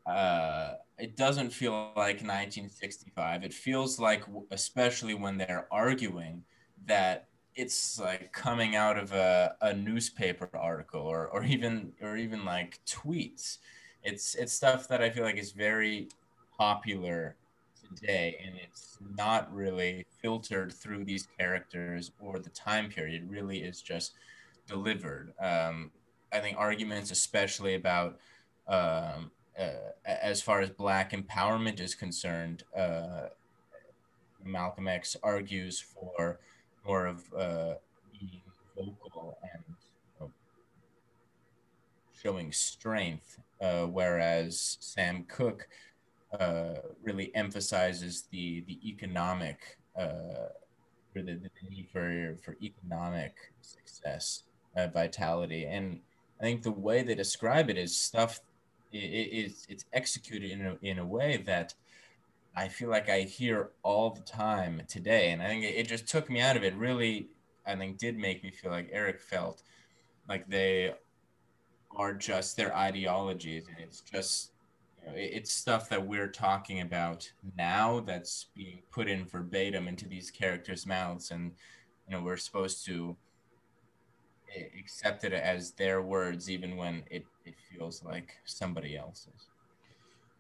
[0.07, 3.45] Uh, it doesn't feel like 1965.
[3.45, 6.45] It feels like, especially when they're arguing,
[6.87, 12.45] that it's like coming out of a, a newspaper article or, or even or even
[12.45, 13.59] like tweets
[14.07, 16.09] it's it's stuff that I feel like is very
[16.57, 17.37] popular
[17.95, 23.23] today, and it's not really filtered through these characters or the time period.
[23.23, 24.15] It really is just
[24.67, 25.33] delivered.
[25.41, 25.91] Um,
[26.33, 28.19] I think arguments, especially about
[28.69, 33.29] um, uh, as far as Black empowerment is concerned, uh,
[34.45, 36.41] Malcolm X argues for
[36.87, 37.75] more of uh,
[38.13, 38.43] being
[38.77, 39.77] vocal and
[42.23, 45.69] showing strength, uh, whereas Sam Cooke
[46.41, 50.51] uh, really emphasizes the the economic uh,
[51.13, 54.43] for the, the, need for for economic success,
[54.77, 56.01] uh, vitality, and
[56.41, 58.41] I think the way they describe it is stuff.
[58.93, 61.75] It, it's it's executed in a, in a way that
[62.55, 66.07] I feel like I hear all the time today, and I think it, it just
[66.07, 66.75] took me out of it.
[66.75, 67.29] Really,
[67.67, 69.63] I think did make me feel like Eric felt
[70.29, 70.95] like they
[71.97, 74.53] are just their ideologies, and it's just
[75.15, 80.87] it's stuff that we're talking about now that's being put in verbatim into these characters'
[80.87, 81.53] mouths, and
[82.09, 83.17] you know we're supposed to
[84.55, 89.49] eh, accept it as their words, even when it, it feels like somebody else's.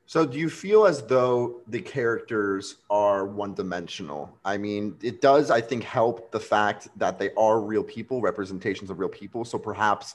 [0.08, 4.36] So, do you feel as though the characters are one dimensional?
[4.44, 8.88] I mean, it does, I think, help the fact that they are real people, representations
[8.88, 9.44] of real people.
[9.44, 10.14] So, perhaps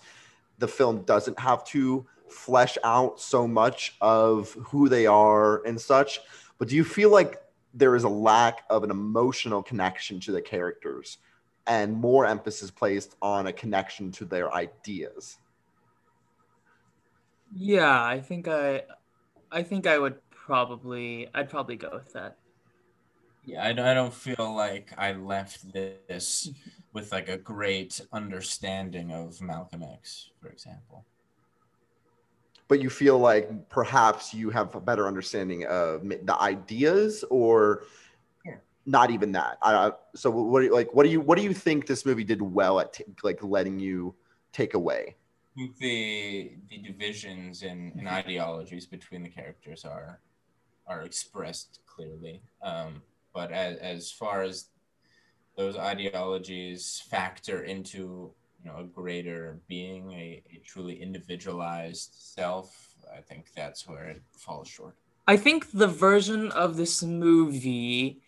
[0.60, 6.20] the film doesn't have to flesh out so much of who they are and such.
[6.58, 7.42] But do you feel like
[7.74, 11.18] there is a lack of an emotional connection to the characters
[11.68, 15.38] and more emphasis placed on a connection to their ideas?
[17.54, 18.84] Yeah, I think I
[19.52, 22.38] I think I would probably I'd probably go with that.
[23.44, 26.70] Yeah, I, don't, I don't feel like I left this mm-hmm.
[26.94, 31.06] with like a great understanding of Malcolm X, for example.
[32.72, 37.84] But you feel like perhaps you have a better understanding of the ideas, or
[38.46, 38.54] yeah.
[38.86, 39.58] not even that.
[39.62, 40.94] I, so what you, like?
[40.94, 43.78] What do you what do you think this movie did well at t- like letting
[43.78, 44.16] you
[44.54, 45.18] take away?
[45.80, 50.22] the the divisions and, and ideologies between the characters are
[50.88, 52.42] are expressed clearly.
[52.64, 53.02] Um,
[53.34, 54.68] but as, as far as
[55.58, 58.32] those ideologies factor into
[58.64, 64.22] you know a greater being, a, a truly individualized self, I think that's where it
[64.38, 64.96] falls short.
[65.28, 68.22] I think the version of this movie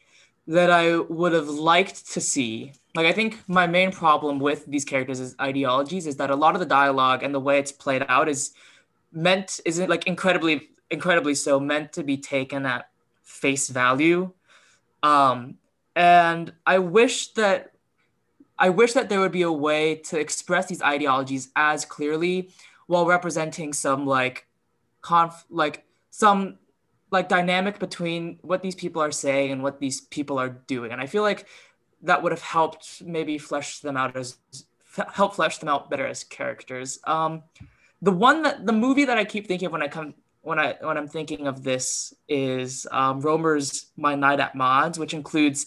[0.48, 2.74] that I would have liked to see.
[2.96, 6.60] Like, I think my main problem with these characters' ideologies is that a lot of
[6.60, 8.52] the dialogue and the way it's played out is
[9.12, 12.90] meant, isn't like incredibly, incredibly so meant to be taken at
[13.24, 14.32] face value.
[15.02, 15.56] Um,
[15.96, 17.73] and I wish that,
[18.58, 22.52] I wish that there would be a way to express these ideologies as clearly
[22.88, 24.48] while representing some like
[25.02, 26.60] conf, like some
[27.12, 30.92] like dynamic between what these people are saying and what these people are doing.
[30.92, 31.48] And i feel like
[32.02, 34.38] that would have helped maybe flesh them out as
[35.14, 37.00] help flesh them out better as characters.
[37.06, 37.44] Um
[38.02, 40.76] the one that the movie that i keep thinking of when i come when i
[40.82, 45.66] when i'm thinking of this is um Rohmer's my night at Maud's which includes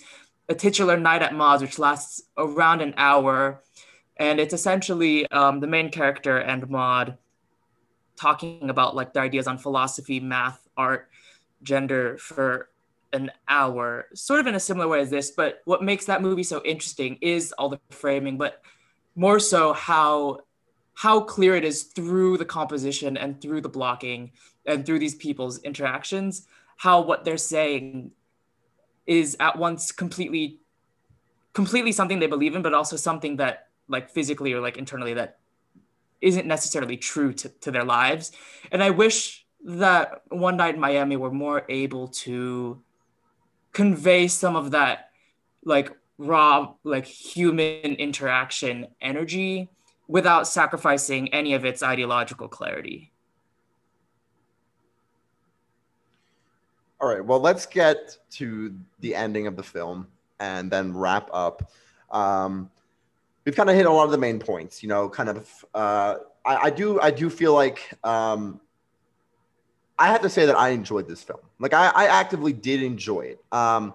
[0.49, 3.63] a titular night at Maud's which lasts around an hour
[4.17, 7.19] and it's essentially um, the main character and Maud
[8.17, 11.09] talking about like their ideas on philosophy math art
[11.63, 12.71] gender for
[13.13, 15.31] an hour, sort of in a similar way as this.
[15.31, 18.63] But what makes that movie so interesting is all the framing, but
[19.15, 20.41] more so how
[20.95, 24.33] how clear it is through the composition and through the blocking
[24.65, 26.47] and through these people's interactions,
[26.79, 28.13] how what they're saying
[29.07, 30.61] is at once completely
[31.53, 35.39] completely something they believe in, but also something that like physically or like internally that
[36.21, 38.33] isn't necessarily true to, to their lives.
[38.71, 42.83] And I wish that one night in Miami were more able to
[43.73, 45.11] convey some of that
[45.65, 49.69] like raw like human interaction energy
[50.09, 53.13] without sacrificing any of its ideological clarity.
[57.01, 60.07] All right, well, let's get to the ending of the film
[60.41, 61.71] and then wrap up.
[62.11, 62.71] Um,
[63.45, 65.65] we've kind of hit a lot of the main points, you know, kind of.
[65.75, 68.61] Uh, I, I do, I do feel like um,
[69.99, 71.41] I have to say that I enjoyed this film.
[71.59, 73.45] Like I, I actively did enjoy it.
[73.53, 73.95] Um,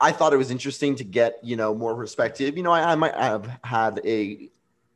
[0.00, 2.56] I thought it was interesting to get you know more perspective.
[2.56, 4.50] You know, I, I might have had a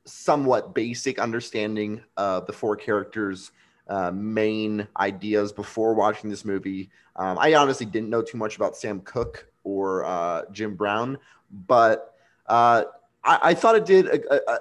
[0.04, 3.52] somewhat basic understanding of the four characters'
[3.88, 6.90] uh, main ideas before watching this movie.
[7.16, 11.18] Um, I honestly didn't know too much about Sam Cooke or uh, Jim Brown,
[11.66, 12.14] but
[12.46, 12.84] uh,
[13.24, 14.60] I, I, thought it did a, a,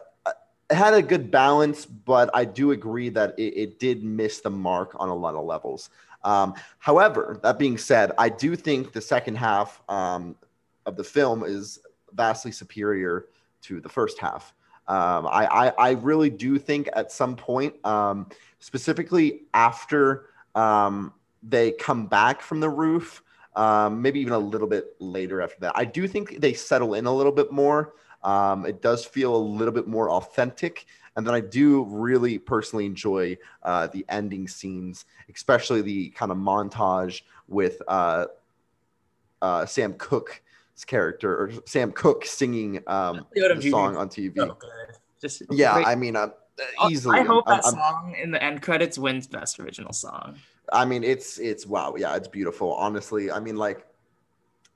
[0.69, 4.49] it had a good balance, but I do agree that it, it did miss the
[4.49, 5.89] mark on a lot of levels.
[6.23, 10.35] Um, however, that being said, I do think the second half um,
[10.85, 11.79] of the film is
[12.13, 13.27] vastly superior
[13.61, 14.53] to the first half.
[14.87, 21.71] Um, I, I, I, really do think at some point, um, specifically after um, they
[21.71, 23.23] come back from the roof,
[23.55, 27.07] um, maybe even a little bit later after that, I do think they settle in
[27.07, 27.95] a little bit more.
[28.23, 30.85] Um, it does feel a little bit more authentic.
[31.15, 36.37] And then I do really personally enjoy uh, the ending scenes, especially the kind of
[36.37, 38.25] montage with uh,
[39.41, 40.41] uh, Sam Cooke's
[40.83, 44.35] character or Sam Cooke singing um, the song on TV.
[44.35, 44.57] So.
[45.21, 45.87] Just yeah, great.
[45.87, 46.29] I mean, uh,
[46.89, 47.19] easily.
[47.19, 50.37] I hope I'm- that I'm- song in the end credits wins best original song.
[50.73, 52.73] I mean, it's it's wow, yeah, it's beautiful.
[52.73, 53.85] Honestly, I mean, like,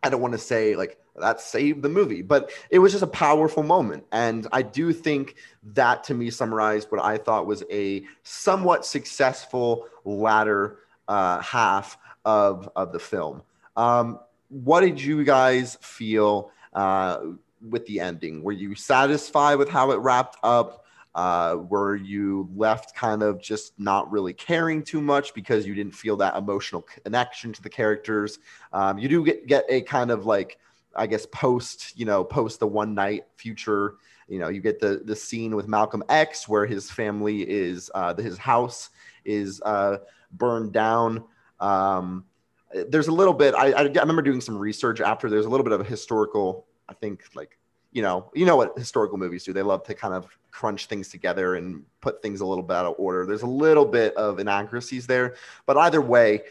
[0.03, 3.07] I don't want to say like that saved the movie, but it was just a
[3.07, 5.35] powerful moment, and I do think
[5.73, 12.69] that to me summarized what I thought was a somewhat successful latter uh, half of
[12.75, 13.41] of the film.
[13.75, 17.19] Um, what did you guys feel uh,
[17.67, 18.43] with the ending?
[18.43, 20.85] Were you satisfied with how it wrapped up?
[21.15, 25.93] Uh, were you left kind of just not really caring too much because you didn't
[25.93, 28.39] feel that emotional connection to the characters?
[28.73, 30.59] Um, you do get, get a kind of like,
[30.95, 33.95] I guess, post, you know, post the one night future.
[34.27, 38.15] You know, you get the the scene with Malcolm X where his family is, uh,
[38.15, 38.91] his house
[39.25, 39.97] is uh,
[40.31, 41.23] burned down.
[41.59, 42.25] Um,
[42.73, 43.55] there's a little bit.
[43.55, 45.29] I, I, remember doing some research after.
[45.29, 46.65] There's a little bit of a historical.
[46.87, 47.57] I think like
[47.91, 49.53] you know, you know what historical movies do.
[49.53, 52.85] They love to kind of crunch things together and put things a little bit out
[52.85, 53.25] of order.
[53.25, 56.43] There's a little bit of inaccuracies there, but either way,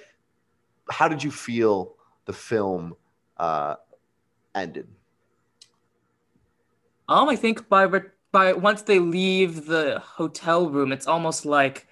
[0.91, 2.97] how did you feel the film
[3.37, 3.77] uh,
[4.55, 4.89] ended?
[7.09, 7.89] Um, I think by
[8.33, 11.87] by once they leave the hotel room, it's almost like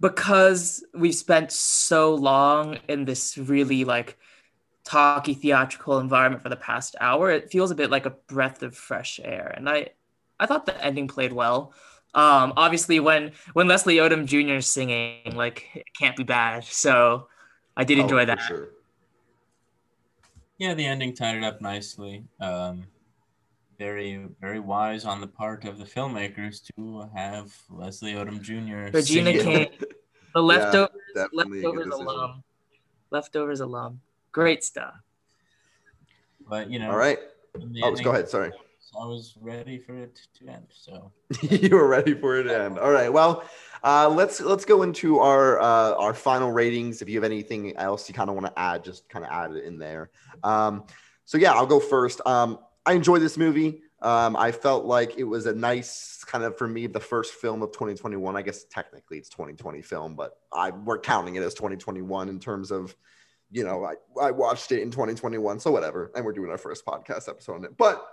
[0.00, 4.18] because we've spent so long in this really like
[4.84, 8.76] talky theatrical environment for the past hour, it feels a bit like a breath of
[8.76, 9.52] fresh air.
[9.56, 9.90] And I
[10.40, 11.72] I thought the ending played well.
[12.14, 14.54] Um, obviously when when Leslie Odom Jr.
[14.56, 16.64] is singing, like it can't be bad.
[16.64, 17.28] So
[17.76, 18.40] I did enjoy Oh, that.
[18.40, 18.70] sure.
[20.58, 22.24] Yeah, the ending tied it up nicely.
[22.40, 22.86] Um,
[23.78, 28.96] very, very wise on the part of the filmmakers to have Leslie Odom Jr.
[28.96, 29.40] Regina singing.
[29.40, 29.68] King,
[30.34, 32.06] the leftovers, definitely a good leftovers decision.
[32.06, 32.44] alum,
[33.10, 34.00] leftovers alum,
[34.32, 34.94] great stuff.
[36.48, 37.18] But you know, All right.
[37.60, 38.28] in the Oh, ending, go ahead.
[38.28, 38.52] Sorry.
[38.98, 40.66] I was ready for it to end.
[40.70, 41.12] So
[41.42, 42.78] you were ready for it to end.
[42.78, 43.12] All right.
[43.12, 43.44] Well,
[43.82, 47.02] uh, let's let's go into our uh, our final ratings.
[47.02, 49.52] If you have anything else you kind of want to add, just kind of add
[49.52, 50.10] it in there.
[50.42, 50.84] Um,
[51.24, 52.20] so yeah, I'll go first.
[52.26, 53.82] Um, I enjoyed this movie.
[54.00, 57.62] Um, I felt like it was a nice kind of for me the first film
[57.62, 58.36] of 2021.
[58.36, 62.70] I guess technically it's 2020 film, but I we're counting it as 2021 in terms
[62.70, 62.94] of
[63.50, 66.12] you know I, I watched it in 2021, so whatever.
[66.14, 68.06] And we're doing our first podcast episode on it, but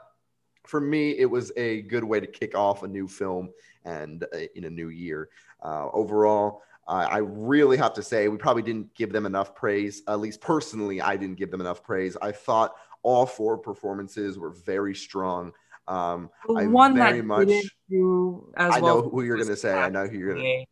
[0.66, 3.50] for me, it was a good way to kick off a new film
[3.84, 5.30] and uh, in a new year.
[5.62, 10.04] Uh, overall, I really have to say we probably didn't give them enough praise.
[10.08, 12.18] At least personally, I didn't give them enough praise.
[12.22, 15.54] I thought all four performances were very strong.
[15.88, 19.56] Um, I one very that much- didn't do as I well know who you're gonna
[19.56, 19.74] say.
[19.74, 20.44] I know who you're gonna.
[20.48, 20.64] Yeah.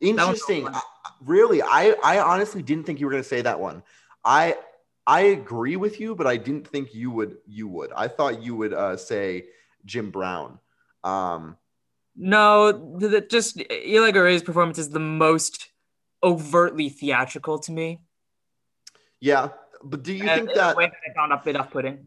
[0.00, 0.68] Interesting.
[0.68, 0.80] I-
[1.24, 3.82] really, I I honestly didn't think you were gonna say that one.
[4.24, 4.56] I
[5.06, 7.38] I agree with you, but I didn't think you would.
[7.46, 7.92] You would.
[7.92, 9.46] I thought you would uh, say
[9.84, 10.58] Jim Brown.
[11.04, 11.56] Um,
[12.16, 15.70] No, the, the- just Eli Goree's performance is the most
[16.22, 18.00] overtly theatrical to me.
[19.20, 19.48] yeah,
[19.90, 20.76] but do you Uh, think that?
[20.78, 22.06] I found a bit off-putting?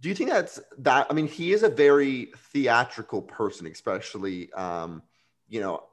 [0.00, 1.06] Do you think that's that?
[1.10, 5.02] I mean, he is a very theatrical person, especially, um,
[5.48, 5.84] you know,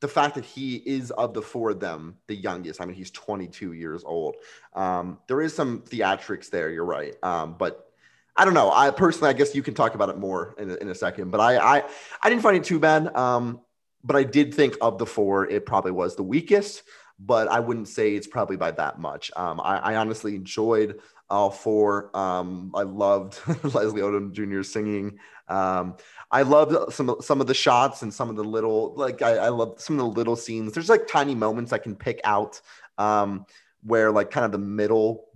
[0.00, 2.80] the fact that he is of the four of them the youngest.
[2.80, 4.36] I mean, he's 22 years old.
[4.74, 6.70] Um, there is some theatrics there.
[6.70, 7.14] You're right.
[7.22, 7.90] Um, but
[8.36, 8.70] I don't know.
[8.70, 11.30] I personally, I guess you can talk about it more in a, in a second.
[11.30, 11.84] But I, I,
[12.22, 13.14] I didn't find it too bad.
[13.16, 13.60] Um,
[14.04, 16.82] but I did think of the four, it probably was the weakest.
[17.18, 19.30] But I wouldn't say it's probably by that much.
[19.36, 22.16] Um, I, I honestly enjoyed all four.
[22.16, 23.40] Um, I loved
[23.74, 24.62] Leslie Odom Jr.
[24.62, 25.18] singing.
[25.48, 25.96] Um,
[26.30, 29.48] I loved some some of the shots and some of the little like I, I
[29.48, 30.72] love some of the little scenes.
[30.72, 32.60] There's like tiny moments I can pick out
[32.98, 33.46] um,
[33.82, 35.26] where like kind of the middle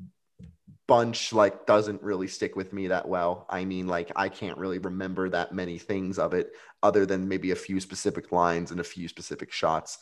[0.86, 3.46] bunch like doesn't really stick with me that well.
[3.48, 7.52] I mean, like I can't really remember that many things of it other than maybe
[7.52, 9.98] a few specific lines and a few specific shots.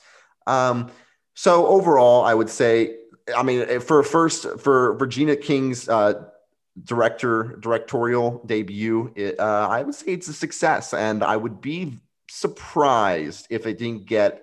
[0.47, 0.91] Um,
[1.39, 2.97] so overall, I would say,
[3.37, 6.25] I mean, for first for Regina King's uh,
[6.83, 12.01] director directorial debut, it, uh, I would say it's a success, and I would be
[12.29, 14.43] surprised if it didn't get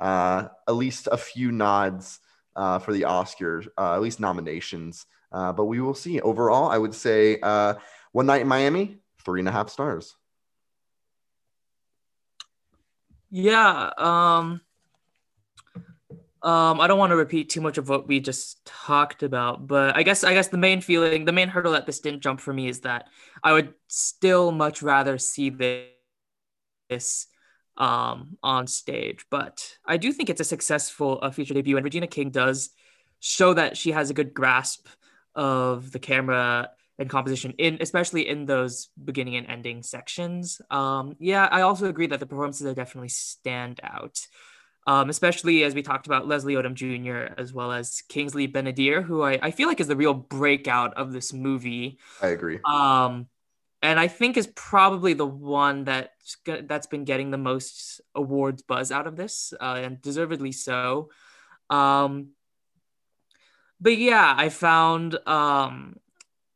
[0.00, 2.18] uh, at least a few nods
[2.56, 5.06] uh, for the Oscars, uh, at least nominations.
[5.30, 6.20] Uh, but we will see.
[6.20, 7.74] Overall, I would say uh,
[8.10, 10.16] One Night in Miami, three and a half stars.
[13.30, 13.90] Yeah.
[13.96, 14.60] Um,
[16.44, 19.96] Um, I don't want to repeat too much of what we just talked about, but
[19.96, 22.52] I guess I guess the main feeling, the main hurdle that this didn't jump for
[22.52, 23.08] me is that
[23.42, 25.48] I would still much rather see
[26.90, 27.26] this
[27.78, 29.24] um, on stage.
[29.30, 32.68] But I do think it's a successful uh, feature debut, and Regina King does
[33.20, 34.86] show that she has a good grasp
[35.34, 36.68] of the camera
[36.98, 40.60] and composition in especially in those beginning and ending sections.
[40.70, 44.20] Um, yeah, I also agree that the performances are definitely stand out.
[44.86, 47.32] Um, especially as we talked about Leslie Odom Jr.
[47.40, 51.12] as well as Kingsley Ben-Adir, who I, I feel like is the real breakout of
[51.12, 51.98] this movie.
[52.20, 52.58] I agree.
[52.66, 53.28] Um,
[53.80, 56.12] and I think is probably the one that
[56.46, 61.10] that's been getting the most awards buzz out of this, uh, and deservedly so.
[61.68, 62.30] Um,
[63.80, 65.96] but yeah, I found um,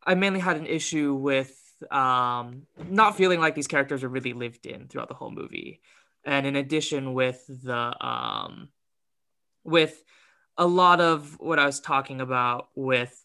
[0.06, 1.54] I mainly had an issue with
[1.90, 5.82] um, not feeling like these characters are really lived in throughout the whole movie,
[6.28, 8.68] and in addition with the um,
[9.64, 10.02] with
[10.56, 13.24] a lot of what I was talking about with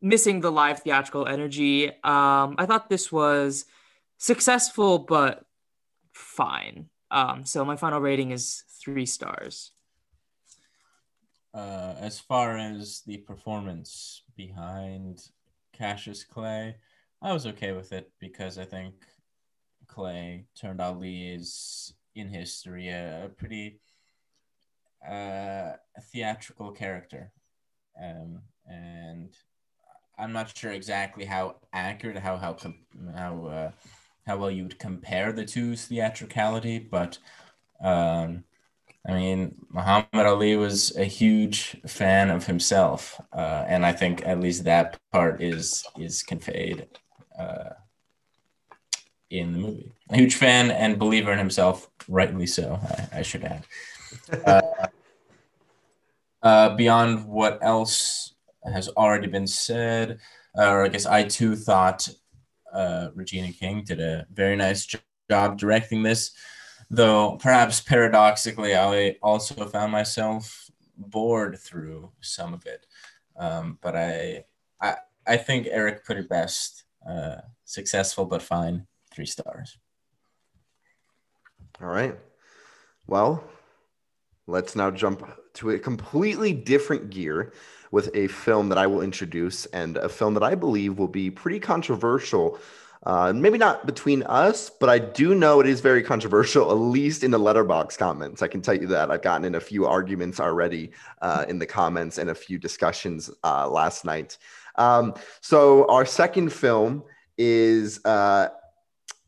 [0.00, 1.88] missing the live theatrical energy.
[1.88, 3.64] Um, I thought this was
[4.18, 5.44] successful but
[6.12, 6.88] fine.
[7.10, 9.72] Um, so my final rating is three stars
[11.56, 15.28] uh, as far as the performance behind
[15.72, 16.76] Cassius Clay,
[17.22, 18.94] I was okay with it because I think
[19.86, 23.80] Clay turned Ali is in history a, a pretty
[25.06, 25.72] uh,
[26.12, 27.32] theatrical character.
[28.02, 29.36] Um, and
[30.18, 32.56] I'm not sure exactly how accurate, how how
[33.14, 33.70] how uh,
[34.26, 37.18] how well you would compare the two's theatricality, but
[37.80, 38.44] um,
[39.08, 44.40] I mean, Muhammad Ali was a huge fan of himself, uh, and I think at
[44.40, 46.86] least that part is is conveyed
[47.38, 47.70] uh,
[49.30, 49.92] in the movie.
[50.10, 52.78] A huge fan and believer in himself, rightly so.
[52.82, 53.64] I, I should add.
[54.46, 54.60] Uh,
[56.42, 58.34] uh beyond what else
[58.72, 60.18] has already been said,
[60.56, 62.08] uh, or I guess I too thought
[62.72, 64.86] uh, Regina King did a very nice
[65.28, 66.32] job directing this
[66.90, 72.86] though perhaps paradoxically, I also found myself bored through some of it.
[73.36, 74.44] Um, but I,
[74.80, 74.96] I,
[75.26, 76.84] I think Eric put it best.
[77.08, 79.78] Uh, successful but fine, three stars.
[81.80, 82.16] All right.
[83.06, 83.42] Well,
[84.46, 87.52] let's now jump to a completely different gear
[87.90, 91.30] with a film that I will introduce and a film that I believe will be
[91.30, 92.60] pretty controversial
[93.06, 97.22] uh, maybe not between us, but I do know it is very controversial, at least
[97.22, 98.42] in the Letterboxd comments.
[98.42, 100.90] I can tell you that I've gotten in a few arguments already
[101.22, 104.38] uh, in the comments and a few discussions uh, last night.
[104.74, 107.04] Um, so our second film
[107.38, 108.48] is uh,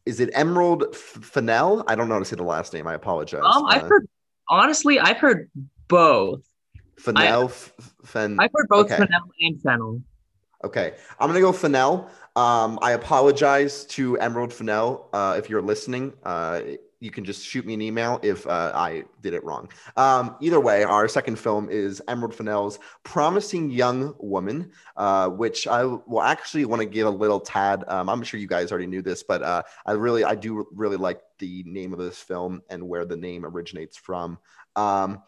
[0.08, 1.84] is it Emerald Fennell?
[1.86, 2.86] I don't know how to say the last name.
[2.86, 3.42] I apologize.
[3.44, 4.08] Um, I've uh, heard
[4.48, 5.50] honestly, I've heard
[5.86, 6.40] both.
[6.98, 8.96] Fennell, I, Fen- I've heard both okay.
[8.96, 10.02] Fennell and Fennel.
[10.64, 12.10] Okay, I'm gonna go Fennell.
[12.34, 16.14] Um, I apologize to Emerald Fennell uh, if you're listening.
[16.24, 16.62] Uh,
[17.00, 19.68] you can just shoot me an email if uh, I did it wrong.
[19.96, 25.84] Um, either way, our second film is Emerald Fennell's Promising Young Woman, uh, which I
[25.84, 27.84] will actually want to give a little tad.
[27.88, 30.96] Um, I'm sure you guys already knew this, but uh, I really, I do really
[30.96, 34.38] like the name of this film and where the name originates from.
[34.74, 35.22] Um,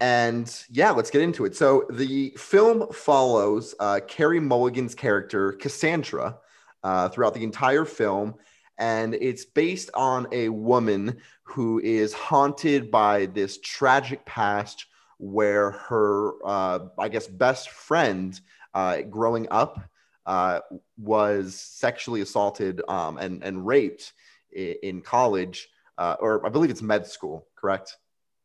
[0.00, 1.54] and yeah, let's get into it.
[1.54, 6.38] So the film follows uh, Carey Mulligan's character Cassandra
[6.82, 8.34] uh, throughout the entire film,
[8.80, 14.86] and it's based on a woman who is haunted by this tragic past
[15.18, 18.40] where her, uh, I guess, best friend
[18.72, 19.78] uh, growing up
[20.24, 20.60] uh,
[20.96, 24.14] was sexually assaulted um, and and raped
[24.50, 25.68] in, in college,
[25.98, 27.98] uh, or I believe it's med school, correct?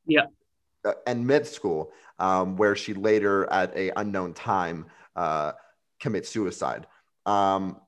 [0.06, 0.26] Yeah.
[0.84, 5.54] Uh, and med school, um, where she later, at a unknown time, uh,
[6.02, 6.88] commits suicide.
[7.26, 7.80] Um,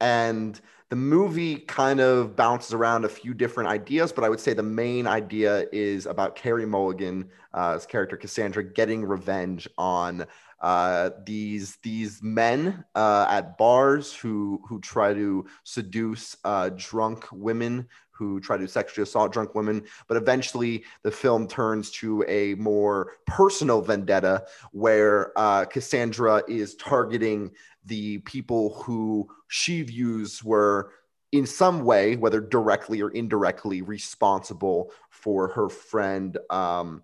[0.00, 4.54] and the movie kind of bounces around a few different ideas, but I would say
[4.54, 10.26] the main idea is about Carey Mulligan's uh, character Cassandra getting revenge on
[10.60, 17.88] uh, these these men uh, at bars who who try to seduce uh, drunk women
[18.10, 19.84] who try to sexually assault drunk women.
[20.08, 27.50] But eventually, the film turns to a more personal vendetta where uh, Cassandra is targeting
[27.84, 30.92] the people who she views were
[31.32, 36.38] in some way, whether directly or indirectly, responsible for her friend.
[36.50, 37.02] Um,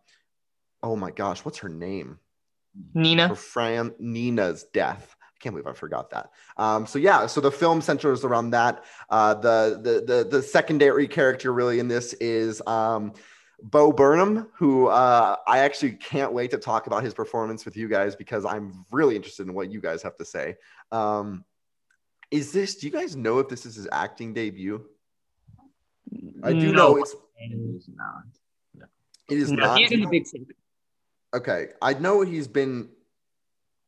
[0.82, 2.18] oh my gosh, what's her name?
[2.94, 3.28] Nina.
[3.28, 6.30] Her friend Nina's death I can't believe I forgot that.
[6.56, 8.84] Um, so yeah, so the film centers around that.
[9.10, 13.12] Uh, the, the the the secondary character really in this is um,
[13.60, 17.88] Bo Burnham, who uh, I actually can't wait to talk about his performance with you
[17.88, 20.56] guys because I'm really interested in what you guys have to say.
[20.92, 21.44] Um,
[22.32, 22.76] is this?
[22.76, 24.84] Do you guys know if this is his acting debut?
[26.42, 27.14] I do No, know it's.
[27.38, 28.24] It is not.
[29.28, 29.78] It is No, not.
[29.78, 30.46] he's in a big city.
[31.34, 32.88] Okay, I know he's been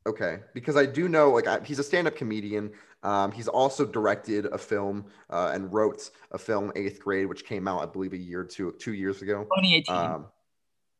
[0.06, 2.72] okay because I do know like I, he's a stand-up comedian.
[3.02, 7.66] Um, he's also directed a film uh, and wrote a film, Eighth Grade, which came
[7.66, 9.44] out I believe a year or two two years ago.
[9.44, 9.94] 2018.
[9.94, 10.26] Um,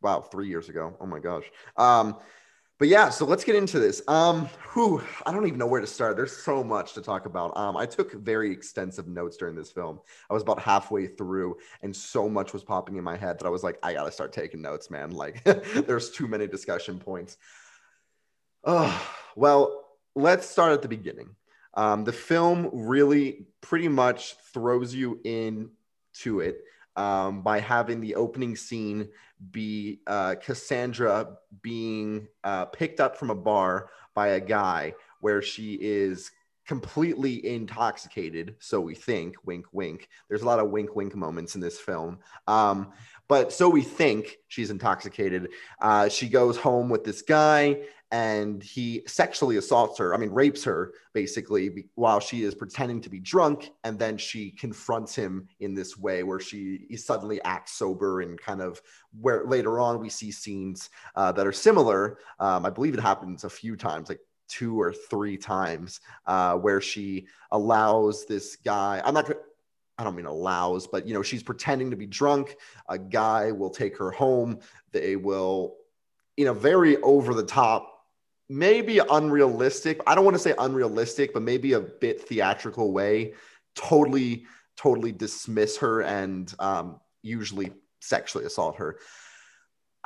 [0.03, 0.97] wow, three years ago.
[1.01, 1.45] Oh my gosh.
[1.77, 2.17] Um,
[2.79, 4.03] but yeah, so let's get into this.
[4.09, 6.17] Um, I don't even know where to start.
[6.17, 7.57] There's so much to talk about.
[7.57, 10.01] Um, I took very extensive notes during this film.
[10.29, 13.51] I was about halfway through, and so much was popping in my head that I
[13.51, 15.11] was like, I gotta start taking notes, man.
[15.25, 15.45] Like,
[15.87, 17.39] there's too many discussion points.
[18.65, 21.37] Oh, well, let's start at the beginning.
[21.75, 25.71] Um, the film really pretty much throws you in
[26.15, 26.65] to it
[26.97, 29.09] um, by having the opening scene
[29.51, 35.75] be uh, Cassandra being uh, picked up from a bar by a guy where she
[35.81, 36.31] is
[36.67, 38.57] completely intoxicated.
[38.59, 40.09] So we think, wink, wink.
[40.29, 42.19] There's a lot of wink, wink moments in this film.
[42.47, 42.93] Um,
[43.29, 45.49] but so we think she's intoxicated.
[45.81, 47.81] Uh, she goes home with this guy
[48.15, 50.15] and he sexually assaults her.
[50.15, 53.73] I mean, rapes her basically while she is pretending to be drunk.
[53.83, 58.41] And then she confronts him in this way where she he suddenly acts sober and
[58.41, 58.81] kind of
[59.21, 62.19] where later on we see scenes uh, that are similar.
[62.39, 66.81] Um, I believe it happens a few times, like two or three times, uh, where
[66.81, 69.03] she allows this guy.
[69.05, 69.29] I'm not.
[69.99, 72.59] I don't mean allows, but you know, she's pretending to be drunk.
[72.89, 74.61] A guy will take her home.
[74.93, 75.79] They will,
[76.37, 77.91] in a very over the top
[78.49, 80.01] maybe unrealistic.
[80.07, 83.35] I don't want to say unrealistic, but maybe a bit theatrical way,
[83.75, 88.99] totally, totally dismiss her and um, usually sexually assault her.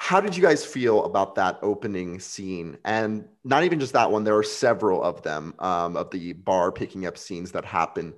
[0.01, 2.79] How did you guys feel about that opening scene?
[2.85, 6.71] And not even just that one, there are several of them um, of the bar
[6.71, 8.15] picking up scenes that happen.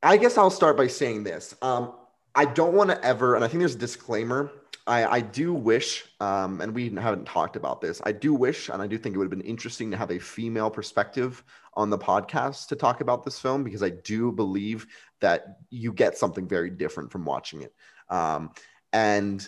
[0.00, 1.56] I guess I'll start by saying this.
[1.60, 1.92] Um,
[2.36, 4.52] I don't want to ever, and I think there's a disclaimer.
[4.88, 8.00] I, I do wish, um, and we haven't talked about this.
[8.04, 10.18] I do wish, and I do think it would have been interesting to have a
[10.18, 14.86] female perspective on the podcast to talk about this film because I do believe
[15.20, 17.74] that you get something very different from watching it.
[18.08, 18.50] Um,
[18.92, 19.46] and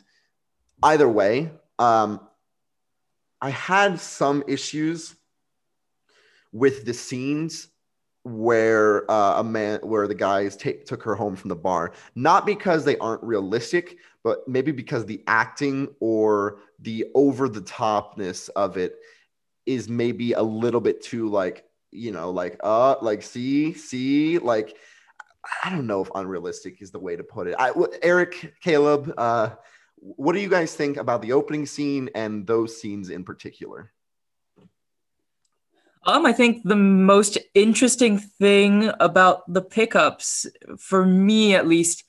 [0.82, 2.20] either way, um,
[3.40, 5.16] I had some issues
[6.52, 7.68] with the scenes
[8.24, 12.84] where uh, a man where the guys took her home from the bar not because
[12.84, 18.96] they aren't realistic but maybe because the acting or the over the topness of it
[19.66, 24.76] is maybe a little bit too like you know like uh like see see like
[25.64, 27.54] i don't know if unrealistic is the way to put it.
[27.58, 29.50] I eric caleb uh
[30.00, 33.92] what do you guys think about the opening scene and those scenes in particular?
[36.06, 40.46] Um, I think the most interesting thing about the pickups,
[40.78, 42.04] for me at least,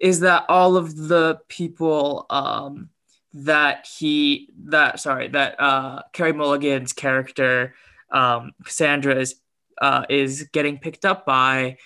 [0.00, 2.88] is that all of the people um,
[3.32, 7.74] that he that sorry that uh, Carey Mulligan's character
[8.10, 9.36] um, Cassandra is
[9.80, 11.78] uh, is getting picked up by,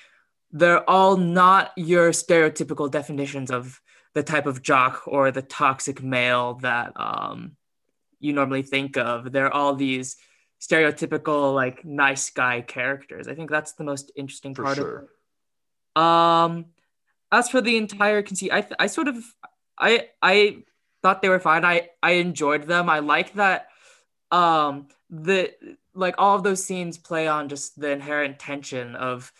[0.50, 3.80] they're all not your stereotypical definitions of
[4.14, 7.56] the type of jock or the toxic male that um,
[8.20, 9.30] you normally think of.
[9.32, 10.16] They're all these
[10.60, 13.28] stereotypical like nice guy characters.
[13.28, 16.02] I think that's the most interesting for part sure of it.
[16.02, 16.66] Um
[17.34, 19.16] as for the entire conceit, I I sort of
[19.78, 20.64] I I
[21.02, 21.64] thought they were fine.
[21.64, 22.88] I I enjoyed them.
[22.88, 23.68] I like that
[24.30, 25.52] um the
[25.94, 29.32] like all of those scenes play on just the inherent tension of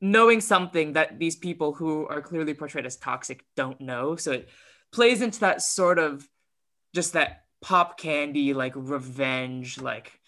[0.00, 4.16] knowing something that these people who are clearly portrayed as toxic don't know.
[4.16, 4.48] So it
[4.92, 6.26] plays into that sort of
[6.94, 10.18] just that pop candy like revenge like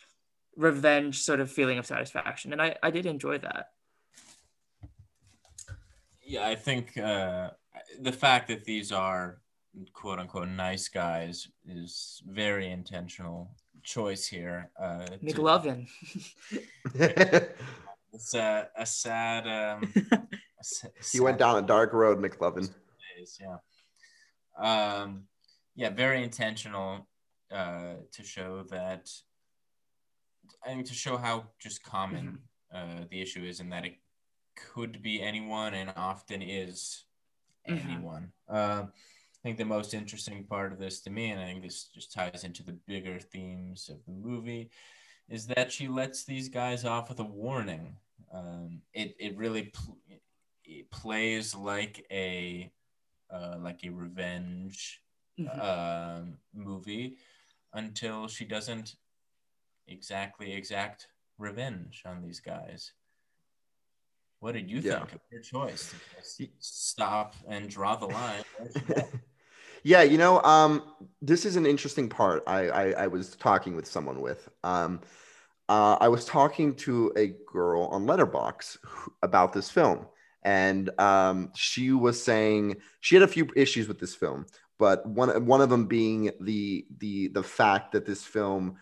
[0.56, 3.70] revenge sort of feeling of satisfaction and i i did enjoy that
[6.32, 7.50] Yeah, I think uh,
[8.00, 9.42] the fact that these are
[9.92, 13.50] quote unquote nice guys is very intentional
[13.82, 14.70] choice here.
[14.80, 15.86] Uh, to- mclovin
[18.14, 19.46] it's a, a sad.
[19.46, 22.70] Um, a sa- he went down a dark road mclovin
[23.14, 23.58] days, yeah.
[24.56, 25.24] Um,
[25.76, 27.08] yeah, very intentional
[27.54, 29.10] uh, to show that.
[30.66, 32.38] I mean, to show how just common
[32.74, 33.96] uh, the issue is, and that it
[34.54, 37.04] could be anyone, and often is
[37.68, 37.84] Mhm.
[37.84, 38.32] anyone.
[38.48, 41.84] Uh, I think the most interesting part of this to me, and I think this
[41.88, 44.70] just ties into the bigger themes of the movie,
[45.28, 47.96] is that she lets these guys off with a warning.
[48.32, 49.98] Um, it it really pl-
[50.64, 52.72] it plays like a
[53.30, 55.02] uh, like a revenge
[55.38, 55.58] Mhm.
[55.58, 56.22] uh,
[56.54, 57.16] movie
[57.72, 58.96] until she doesn't
[59.86, 62.92] exactly exact revenge on these guys.
[64.42, 64.98] What did you Yeah.
[64.98, 65.94] think of your choice?
[66.58, 68.42] stop and draw the line.
[68.58, 69.08] Where's she go?
[69.84, 70.82] yeah, you know, um,
[71.20, 72.42] this is an interesting part.
[72.48, 74.48] I, I, I was talking with someone with.
[74.64, 75.00] Um,
[75.68, 78.78] uh, I was talking to a girl on Letterboxd
[79.22, 80.06] about this film,
[80.42, 85.46] and um, she was saying she had a few issues with this film, but one
[85.46, 88.76] one of them being the the the fact that this film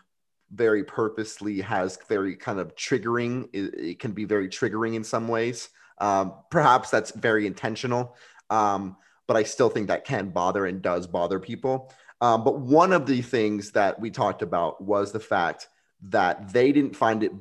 [0.53, 3.49] very purposely has very kind of triggering.
[3.53, 5.69] It, it can be very triggering in some ways.
[5.99, 8.17] Um, perhaps that's very intentional.
[8.49, 8.97] Um,
[9.27, 11.93] but I still think that can bother and does bother people.
[12.21, 15.69] Um, but one of the things that we talked about was the fact
[16.09, 17.33] that they didn't find it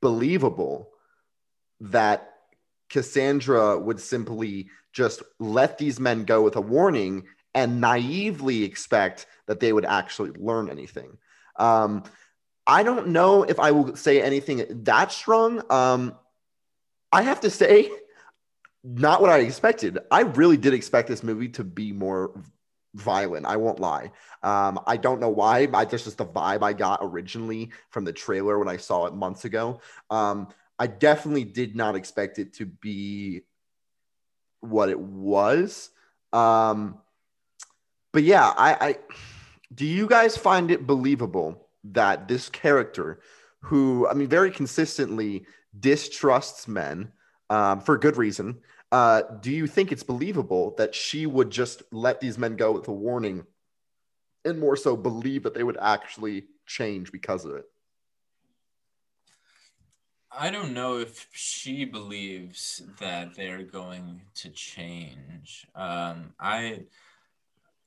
[0.00, 0.90] believable
[1.80, 2.32] that
[2.88, 7.24] Cassandra would simply just let these men go with a warning
[7.54, 11.18] and naively expect that they would actually learn anything.
[11.56, 12.04] Um,
[12.70, 15.60] I don't know if I will say anything that strong.
[15.72, 16.14] Um,
[17.10, 17.90] I have to say,
[18.84, 19.98] not what I expected.
[20.08, 22.40] I really did expect this movie to be more
[22.94, 23.44] violent.
[23.44, 24.12] I won't lie.
[24.44, 25.66] Um, I don't know why.
[25.74, 29.14] I just just the vibe I got originally from the trailer when I saw it
[29.14, 29.80] months ago.
[30.08, 30.46] Um,
[30.78, 33.42] I definitely did not expect it to be
[34.60, 35.90] what it was.
[36.32, 36.98] Um,
[38.12, 38.96] but yeah, I, I
[39.74, 43.20] do you guys find it believable that this character,
[43.60, 45.46] who I mean, very consistently
[45.78, 47.12] distrusts men
[47.48, 48.60] um, for good reason,
[48.92, 52.88] uh, do you think it's believable that she would just let these men go with
[52.88, 53.44] a warning
[54.44, 57.66] and more so believe that they would actually change because of it?
[60.32, 65.66] I don't know if she believes that they're going to change.
[65.74, 66.84] Um, I,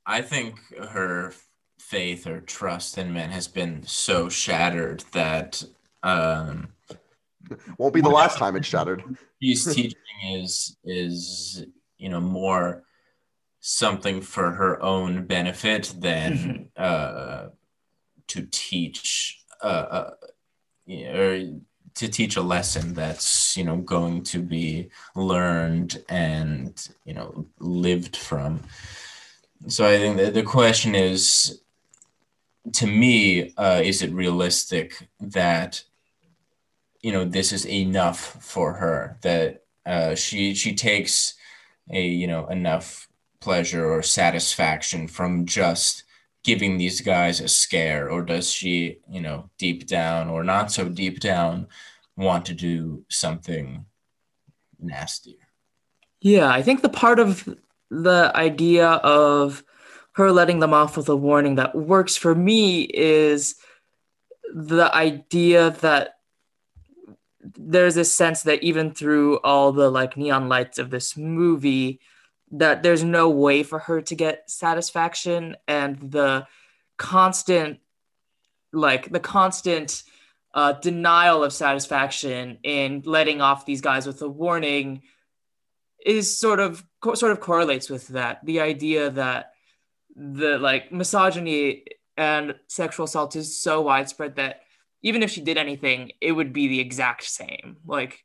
[0.06, 1.34] I think her
[1.90, 5.64] faith or trust in men has been so shattered that
[6.02, 6.70] um,
[7.78, 9.04] Won't be the last time it's shattered.
[9.42, 9.98] she's teaching
[10.34, 11.66] is is
[11.98, 12.84] you know more
[13.60, 17.48] something for her own benefit than uh,
[18.28, 20.12] to teach uh, uh,
[20.86, 21.60] you know, or
[21.96, 28.16] to teach a lesson that's you know going to be learned and you know lived
[28.16, 28.62] from.
[29.68, 31.62] So I think that the question is,
[32.72, 35.84] to me, uh, is it realistic that
[37.01, 39.18] you know this is enough for her?
[39.22, 41.36] That uh, she she takes
[41.91, 43.09] a you know enough
[43.41, 46.03] pleasure or satisfaction from just
[46.43, 48.09] giving these guys a scare?
[48.09, 51.68] Or does she you know deep down or not so deep down
[52.16, 53.86] want to do something
[54.80, 55.36] nastier?
[56.22, 57.57] Yeah, I think the part of
[57.89, 59.64] the idea of
[60.14, 63.55] her letting them off with a warning that works for me is
[64.53, 66.16] the idea that
[67.57, 71.99] there's this sense that even through all the like neon lights of this movie
[72.51, 76.47] that there's no way for her to get satisfaction and the
[76.97, 77.80] constant
[78.72, 80.03] like the constant
[80.53, 85.01] uh, denial of satisfaction in letting off these guys with a warning
[86.05, 88.45] is sort of co- sort of correlates with that.
[88.45, 89.53] The idea that
[90.16, 91.86] the like misogyny
[92.18, 94.61] and sexual assault is so widespread that
[95.01, 97.78] even if she did anything it would be the exact same.
[97.86, 98.24] Like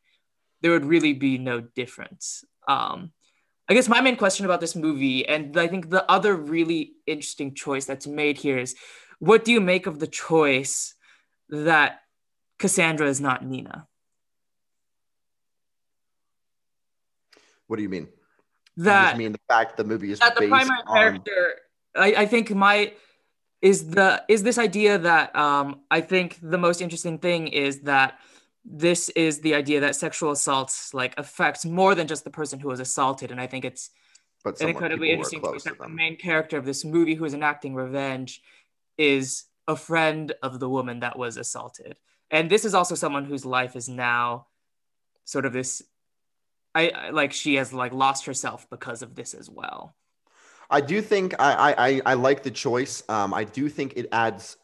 [0.61, 2.45] there would really be no difference.
[2.67, 3.13] Um
[3.71, 7.55] i guess my main question about this movie and i think the other really interesting
[7.55, 8.75] choice that's made here is
[9.19, 10.95] what do you make of the choice
[11.51, 12.01] that
[12.59, 13.87] cassandra is not nina?
[17.67, 18.09] What do you mean?
[18.77, 21.57] You that just mean the fact the movie is that the primary on character
[21.99, 22.93] I, I think my
[23.61, 28.19] is the is this idea that um i think the most interesting thing is that
[28.65, 32.69] this is the idea that sexual assaults like affects more than just the person who
[32.69, 33.31] was assaulted.
[33.31, 33.91] And i think it's
[34.45, 36.85] but an incredibly people who are interesting choice to that the main character of this
[36.85, 38.43] movie who is enacting revenge
[38.97, 41.99] is a friend of the woman that was assaulted.
[42.31, 44.47] And this is also someone whose life is now
[45.25, 45.83] sort of this
[46.75, 49.95] I, I like she has like lost herself because of this as well
[50.71, 53.03] I do think I, I I like the choice.
[53.09, 54.57] Um, I do think it adds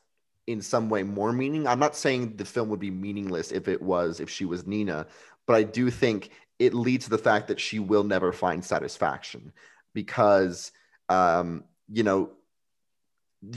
[0.46, 1.66] in some way more meaning.
[1.66, 5.06] I'm not saying the film would be meaningless if it was if she was Nina,
[5.46, 9.52] but I do think it leads to the fact that she will never find satisfaction
[9.94, 10.72] because
[11.08, 12.30] um, you know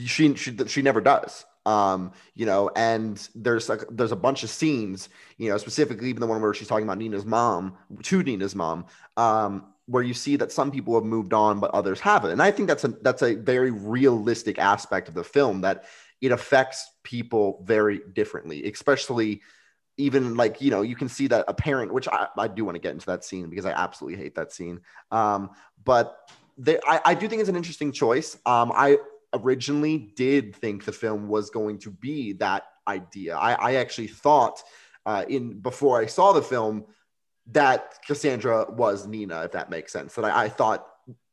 [0.06, 1.46] she she she never does.
[1.66, 6.22] Um, you know, and there's like there's a bunch of scenes, you know, specifically even
[6.22, 8.86] the one where she's talking about Nina's mom to Nina's mom.
[9.18, 12.32] Um, where you see that some people have moved on but others haven't.
[12.32, 15.86] And i think that's a that's a very realistic aspect of the film that
[16.22, 19.42] it affects people very differently especially
[19.98, 22.76] even like you know you can see that a parent which i, I do want
[22.76, 24.82] to get into that scene because i absolutely hate that scene.
[25.12, 25.52] Um,
[25.84, 28.38] but they, I, I do think it's an interesting choice.
[28.46, 28.98] Um, i
[29.34, 33.36] originally did think the film was going to be that idea.
[33.36, 34.64] I, I actually thought
[35.06, 36.86] uh, in before i saw the film
[37.52, 40.86] that cassandra was nina if that makes sense that i, I thought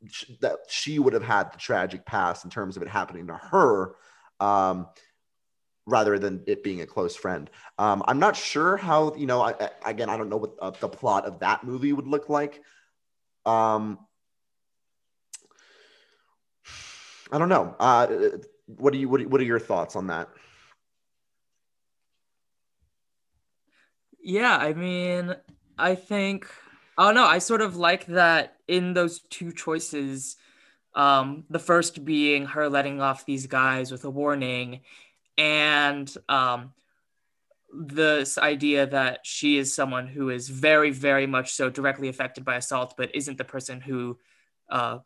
[0.09, 3.35] sh- that she would have had the tragic past in terms of it happening to
[3.35, 3.95] her
[4.41, 4.89] um,
[5.87, 7.51] rather than it being a close friend.
[7.79, 9.55] Um, I'm not sure how, you know, I,
[9.85, 12.63] I, again, I don't know what uh, the plot of that movie would look like.
[13.45, 13.99] Um,
[17.31, 17.75] I don't know.
[17.79, 18.07] Uh,
[18.67, 20.29] what do you, what, what are your thoughts on that?
[24.23, 25.35] Yeah, I mean,
[25.79, 26.47] I think,
[26.97, 30.37] oh no, I sort of like that in those two choices.
[30.95, 34.83] Um, the first being her letting off these guys with a warning,
[35.37, 36.73] and um,
[37.73, 42.57] this idea that she is someone who is very, very much so directly affected by
[42.57, 44.19] assault, but isn't the person who
[44.71, 44.99] uh,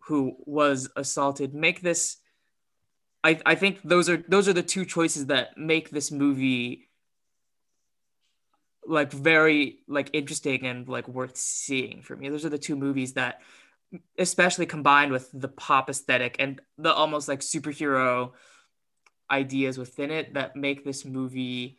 [0.00, 1.54] who was assaulted.
[1.54, 2.16] Make this.
[3.22, 6.88] I, I think those are those are the two choices that make this movie
[8.86, 12.28] like very like interesting and like worth seeing for me.
[12.28, 13.40] Those are the two movies that
[14.18, 18.32] especially combined with the pop aesthetic and the almost like superhero
[19.30, 21.78] ideas within it that make this movie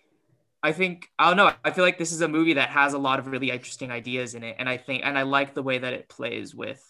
[0.63, 1.53] I think I don't know.
[1.63, 4.33] I feel like this is a movie that has a lot of really interesting ideas
[4.33, 6.83] in it, and I think and I like the way that it plays with.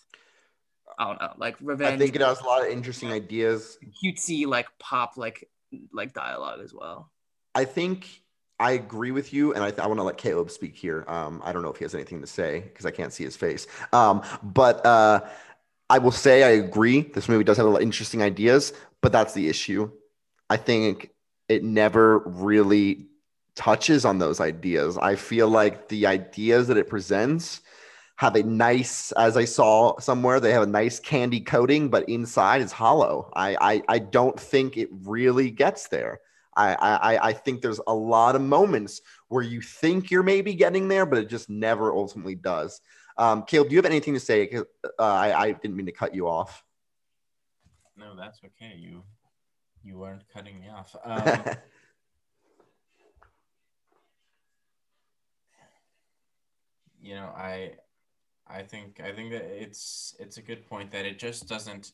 [0.97, 1.95] I don't know, like revenge.
[1.95, 3.77] I think it has a lot of interesting ideas.
[4.03, 5.49] Cutesy, like pop, like
[5.91, 7.11] like dialogue as well.
[7.53, 8.21] I think
[8.59, 11.05] I agree with you, and I, th- I want to let Caleb speak here.
[11.07, 13.35] Um, I don't know if he has anything to say because I can't see his
[13.35, 13.67] face.
[13.93, 15.21] Um, but uh,
[15.89, 17.01] I will say I agree.
[17.01, 19.91] This movie does have a lot of interesting ideas, but that's the issue.
[20.49, 21.11] I think
[21.49, 23.07] it never really
[23.55, 24.97] touches on those ideas.
[24.97, 27.61] I feel like the ideas that it presents
[28.17, 32.61] have a nice, as I saw somewhere, they have a nice candy coating, but inside
[32.61, 33.31] is hollow.
[33.35, 36.21] I I, I don't think it really gets there.
[36.57, 40.87] I, I I think there's a lot of moments where you think you're maybe getting
[40.87, 42.81] there, but it just never ultimately does.
[43.17, 44.49] Um, Caleb, do you have anything to say?
[44.53, 44.63] Uh,
[44.99, 46.63] I, I didn't mean to cut you off.
[47.95, 48.75] No, that's okay.
[48.77, 49.03] You
[49.83, 50.95] you weren't cutting me off.
[51.05, 51.57] Um,
[56.99, 57.73] you know, I
[58.47, 61.93] I think I think that it's it's a good point that it just doesn't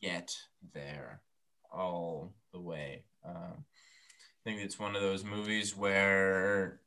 [0.00, 0.36] get
[0.72, 1.20] there
[1.72, 3.04] all the way.
[3.24, 6.80] Um, I think it's one of those movies where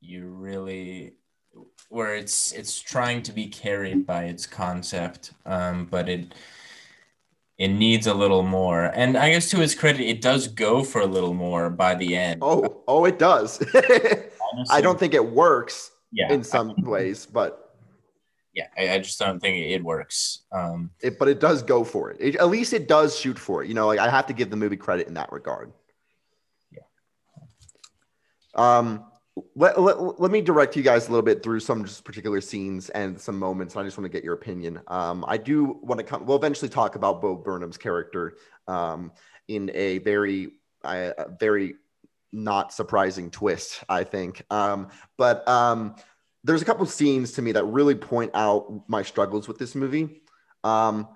[0.00, 1.14] you really
[1.88, 6.34] where it's it's trying to be carried by its concept, um, but it
[7.58, 8.84] it needs a little more.
[8.94, 12.16] And I guess to its credit, it does go for a little more by the
[12.16, 12.38] end.
[12.42, 13.60] Oh, oh, it does.
[14.70, 17.67] I don't think it works yeah, in some ways, but
[18.58, 20.40] yeah, I, I, just don't think it works.
[20.50, 22.16] Um, it, but it does go for it.
[22.18, 22.36] it.
[22.36, 23.68] At least it does shoot for it.
[23.68, 25.72] You know, like I have to give the movie credit in that regard.
[26.72, 26.80] Yeah.
[28.56, 29.04] Um,
[29.54, 32.88] let, let, let me direct you guys a little bit through some just particular scenes
[32.90, 33.76] and some moments.
[33.76, 34.80] I just want to get your opinion.
[34.88, 39.12] Um, I do want to come, we'll eventually talk about Bo Burnham's character um,
[39.46, 41.76] in a very, uh, very
[42.32, 44.44] not surprising twist, I think.
[44.50, 45.94] Um, but um,
[46.44, 50.22] there's a couple scenes to me that really point out my struggles with this movie.
[50.64, 51.08] Um,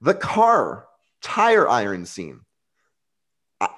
[0.00, 0.86] the car
[1.22, 2.40] tire iron scene.
[3.60, 3.68] I,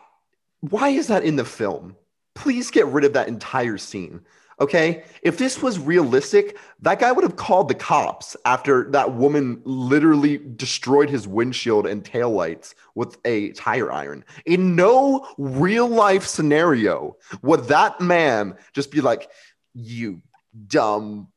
[0.60, 1.96] why is that in the film?
[2.38, 4.20] please get rid of that entire scene.
[4.60, 5.04] Okay.
[5.22, 10.38] If this was realistic, that guy would have called the cops after that woman literally
[10.38, 14.24] destroyed his windshield and taillights with a tire iron.
[14.46, 19.30] In no real life scenario would that man just be like,
[19.74, 20.22] you
[20.66, 21.28] dumb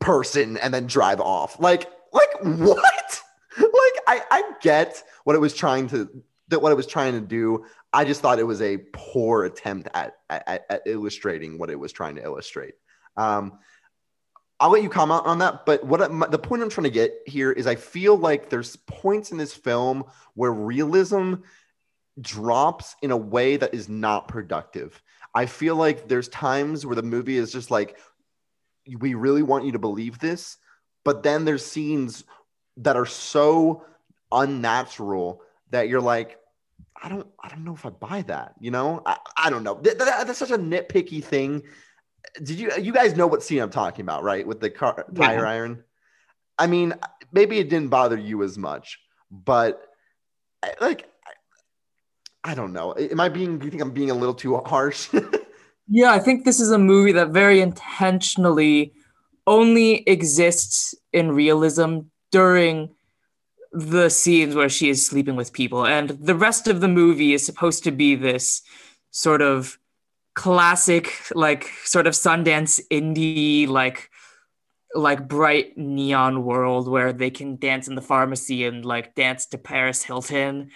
[0.00, 1.60] person, and then drive off.
[1.60, 3.22] Like, like what?
[3.58, 7.20] like, I, I get what it was trying to that what it was trying to
[7.20, 7.64] do.
[7.92, 11.92] I just thought it was a poor attempt at, at, at illustrating what it was
[11.92, 12.74] trying to illustrate.
[13.16, 13.58] Um,
[14.60, 15.64] I'll let you comment on that.
[15.66, 18.76] But what my, the point I'm trying to get here is I feel like there's
[18.76, 20.04] points in this film
[20.34, 21.34] where realism
[22.20, 25.00] drops in a way that is not productive.
[25.34, 27.98] I feel like there's times where the movie is just like,
[28.96, 30.56] we really want you to believe this,
[31.04, 32.24] but then there's scenes
[32.78, 33.84] that are so
[34.30, 36.38] unnatural that you're like,
[37.00, 38.54] I don't, I don't know if I buy that.
[38.60, 39.74] You know, I, I don't know.
[39.82, 41.62] That, that, that's such a nitpicky thing.
[42.42, 44.46] Did you, you guys know what scene I'm talking about, right?
[44.46, 45.50] With the car tire yeah.
[45.50, 45.84] iron.
[46.58, 46.94] I mean,
[47.32, 48.98] maybe it didn't bother you as much,
[49.30, 49.80] but
[50.80, 51.08] like,
[52.44, 52.94] I, I don't know.
[52.96, 53.58] Am I being?
[53.58, 55.08] Do you think I'm being a little too harsh?
[55.90, 58.92] Yeah, I think this is a movie that very intentionally
[59.46, 62.90] only exists in realism during
[63.72, 65.86] the scenes where she is sleeping with people.
[65.86, 68.62] And the rest of the movie is supposed to be this
[69.10, 69.78] sort of
[70.34, 74.10] classic, like sort of Sundance indie, like
[74.94, 79.58] like bright neon world where they can dance in the pharmacy and like dance to
[79.58, 80.70] Paris Hilton.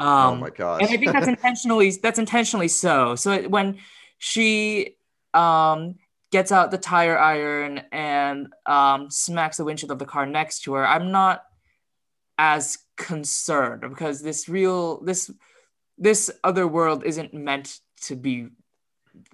[0.00, 0.80] Um, oh my gosh.
[0.82, 3.14] and I think that's intentionally that's intentionally so.
[3.16, 3.78] So it, when
[4.18, 4.96] she
[5.34, 5.96] um,
[6.30, 10.74] gets out the tire iron and um, smacks the windshield of the car next to
[10.74, 11.42] her, I'm not
[12.36, 15.30] as concerned because this real this
[15.96, 18.48] this other world isn't meant to be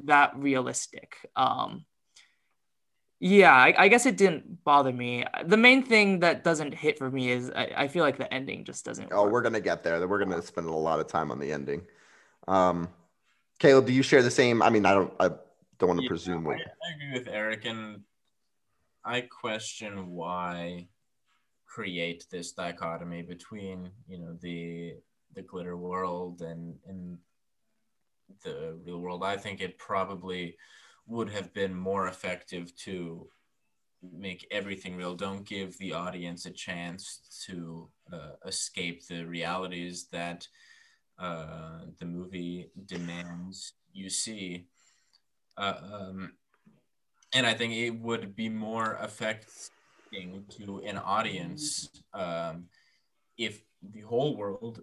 [0.05, 1.17] that realistic.
[1.37, 1.85] Um,
[3.21, 5.25] yeah, I, I guess it didn't bother me.
[5.45, 8.65] The main thing that doesn't hit for me is I, I feel like the ending
[8.65, 9.13] just doesn't.
[9.13, 9.33] Oh, work.
[9.33, 10.07] we're gonna get there.
[10.07, 11.83] We're gonna spend a lot of time on the ending.
[12.49, 12.89] Um,
[13.65, 14.61] Caleb, do you share the same?
[14.61, 15.11] I mean, I don't.
[15.19, 15.29] I
[15.79, 16.47] don't want to Yeah, presume.
[16.47, 18.03] I, I agree with Eric, and
[19.07, 20.89] I question why
[21.65, 24.97] create this dichotomy between you know the
[25.35, 27.17] the glitter world and and
[28.43, 29.25] the real world.
[29.25, 30.59] I think it probably
[31.07, 33.31] would have been more effective to
[34.03, 35.15] make everything real.
[35.15, 40.47] Don't give the audience a chance to uh, escape the realities that
[41.19, 44.67] uh, the movie demands you see.
[45.57, 46.33] Uh, um,
[47.33, 52.65] and I think it would be more affecting to an audience um,
[53.39, 54.81] if the whole world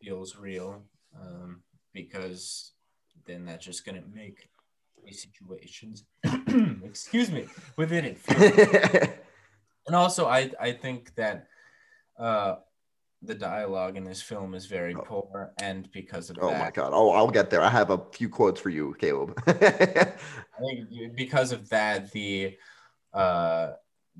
[0.00, 0.84] feels real,
[1.20, 1.62] um,
[1.92, 2.72] because
[3.26, 4.48] then that's just going to make
[5.10, 6.04] situations,
[6.84, 7.46] excuse me,
[7.76, 9.14] within it feel
[9.86, 11.46] and also I I think that
[12.18, 12.56] uh
[13.22, 15.02] the dialogue in this film is very Oh.
[15.02, 16.92] poor and because of oh that my god.
[16.94, 17.62] Oh, I'll get there.
[17.62, 19.38] I have a few quotes for you, Caleb.
[19.46, 20.12] I
[20.58, 22.56] think because of that the
[23.12, 23.72] uh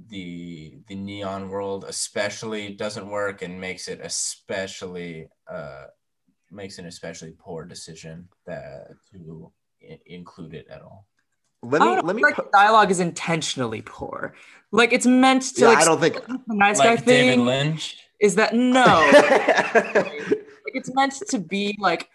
[0.08, 5.84] the the neon world especially doesn't work and makes it especially uh
[6.50, 9.52] makes an especially poor decision that to
[9.88, 11.06] i- include it at all
[11.62, 12.22] let I me don't let me.
[12.22, 14.34] like pu- the dialogue is intentionally poor.
[14.72, 16.14] Like it's meant to Yeah, like I don't think.
[16.14, 18.84] the nice guy David thing Lynch is that no.
[19.94, 22.08] like it's meant to be like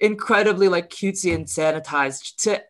[0.00, 2.62] incredibly like cutesy and sanitized to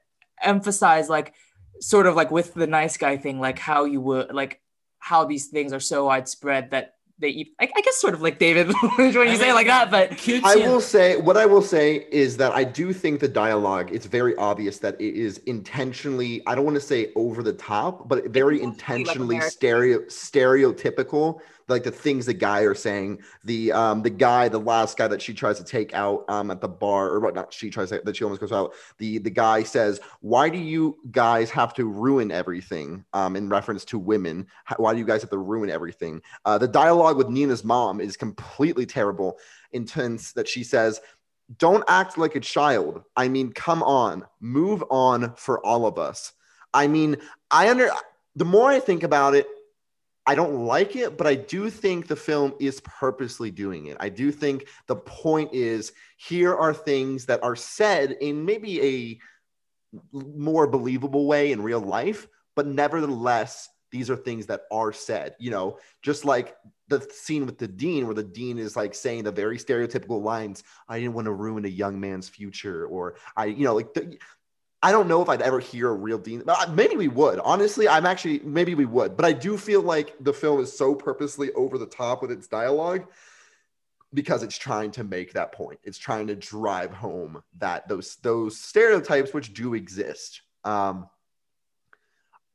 [0.43, 1.34] emphasize like
[1.80, 4.61] sort of like with the nice guy thing like how you would like
[4.99, 8.38] how these things are so widespread that they eat I, I guess sort of like
[8.38, 12.07] David when you say like that but cutesy I will say what I will say
[12.11, 16.55] is that I do think the dialogue it's very obvious that it is intentionally I
[16.55, 21.41] don't want to say over the top but very mostly, like, intentionally stereo stereotypical
[21.71, 25.23] like the things the guy are saying the um the guy the last guy that
[25.23, 28.01] she tries to take out um at the bar or what not she tries to
[28.05, 31.87] that she almost goes out the the guy says why do you guys have to
[31.87, 34.47] ruin everything um in reference to women
[34.77, 38.16] why do you guys have to ruin everything uh, the dialogue with Nina's mom is
[38.16, 39.39] completely terrible
[39.73, 41.01] intense that she says,
[41.59, 43.03] Don't act like a child.
[43.16, 46.33] I mean, come on, move on for all of us.
[46.73, 47.16] I mean,
[47.51, 47.91] I under
[48.37, 49.47] the more I think about it,
[50.31, 53.97] I don't like it, but I do think the film is purposely doing it.
[53.99, 59.18] I do think the point is here are things that are said in maybe a
[60.12, 65.51] more believable way in real life, but nevertheless, these are things that are said, you
[65.51, 66.55] know, just like
[66.87, 70.64] the scene with the dean where the dean is like saying the very stereotypical lines
[70.89, 74.18] i didn't want to ruin a young man's future or i you know like the,
[74.83, 77.39] i don't know if i'd ever hear a real dean but maybe we would.
[77.41, 80.95] Honestly i'm actually maybe we would but i do feel like the film is so
[80.95, 83.07] purposely over the top with its dialogue
[84.12, 85.78] because it's trying to make that point.
[85.85, 90.43] It's trying to drive home that those those stereotypes which do exist.
[90.64, 91.09] Um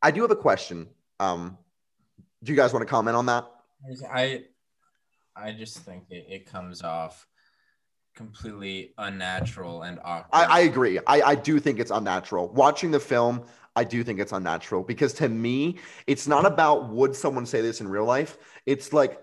[0.02, 0.88] i do have a question.
[1.20, 1.58] Um
[2.44, 3.46] do you guys want to comment on that?
[4.14, 4.44] I
[5.36, 7.28] I just think it, it comes off
[8.16, 10.30] completely unnatural and awkward.
[10.34, 11.00] I, I agree.
[11.06, 12.50] I, I do think it's unnatural.
[12.50, 13.44] Watching the film,
[13.76, 17.82] I do think it's unnatural because to me, it's not about would someone say this
[17.82, 18.38] in real life.
[18.66, 19.22] It's like,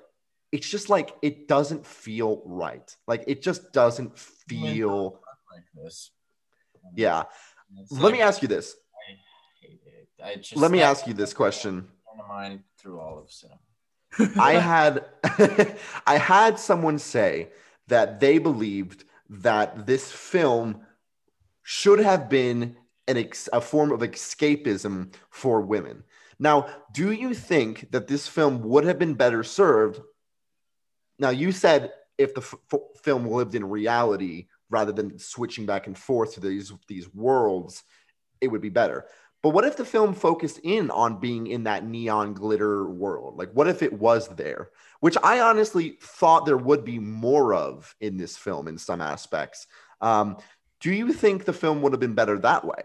[0.52, 2.94] it's just like it doesn't feel right.
[3.06, 5.20] Like it just doesn't feel.
[5.50, 6.10] like this.
[6.84, 7.22] Um, yeah.
[7.80, 8.76] It's Let me ask you this.
[9.08, 10.08] I hate it.
[10.22, 11.88] I just, Let me I- ask you this question.
[12.28, 13.58] Mind through all of cinema.
[14.40, 15.06] I had
[16.06, 17.48] I had someone say
[17.88, 20.82] that they believed that this film
[21.62, 22.76] should have been
[23.08, 26.04] an ex- a form of escapism for women.
[26.38, 30.00] Now, do you think that this film would have been better served?
[31.18, 35.96] Now, you said if the f- film lived in reality rather than switching back and
[35.96, 37.82] forth to these these worlds,
[38.40, 39.06] it would be better.
[39.42, 43.36] But what if the film focused in on being in that neon glitter world?
[43.36, 44.70] Like, what if it was there?
[45.00, 49.66] Which I honestly thought there would be more of in this film in some aspects.
[50.00, 50.36] Um,
[50.80, 52.82] do you think the film would have been better that way?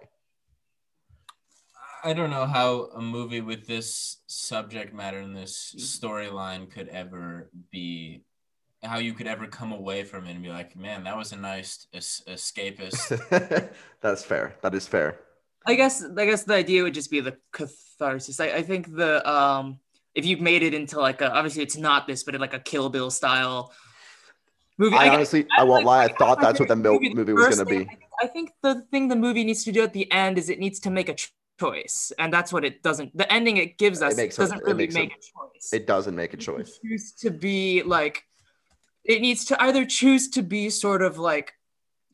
[2.03, 7.51] I don't know how a movie with this subject matter and this storyline could ever
[7.71, 8.23] be
[8.83, 11.35] how you could ever come away from it and be like, man, that was a
[11.35, 13.71] nice es- escapist.
[14.01, 14.55] That's fair.
[14.61, 15.19] That is fair.
[15.67, 18.39] I guess I guess the idea would just be the catharsis.
[18.39, 19.79] I, I think the um
[20.15, 22.89] if you've made it into like a obviously it's not this, but like a Kill
[22.89, 23.73] Bill style
[24.77, 24.95] movie.
[24.95, 26.05] I, I, honestly, I, won't lie.
[26.05, 27.75] I thought that's what the movie, movie was going to be.
[27.75, 30.49] I think, I think the thing the movie needs to do at the end is
[30.49, 33.15] it needs to make a ch- choice, and that's what it doesn't.
[33.15, 35.73] The ending it gives It us makes doesn't it really makes make a choice.
[35.73, 36.79] It doesn't make a choice.
[36.81, 38.23] It choose to be like
[39.03, 41.53] it needs to either choose to be sort of like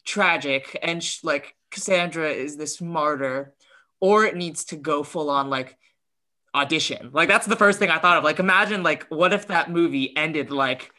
[0.05, 3.53] tragic and sh- like Cassandra is this martyr
[3.99, 5.77] or it needs to go full on like
[6.55, 9.71] audition like that's the first thing I thought of like imagine like what if that
[9.71, 10.91] movie ended like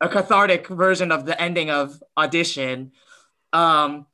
[0.00, 2.92] a cathartic version of the ending of audition
[3.52, 4.06] um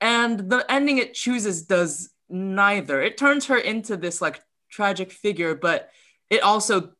[0.00, 5.54] and the ending it chooses does neither it turns her into this like tragic figure
[5.54, 5.90] but
[6.28, 6.92] it also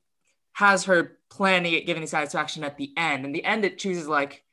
[0.53, 3.25] has her planning it giving satisfaction at the end.
[3.25, 4.45] And the end, it chooses like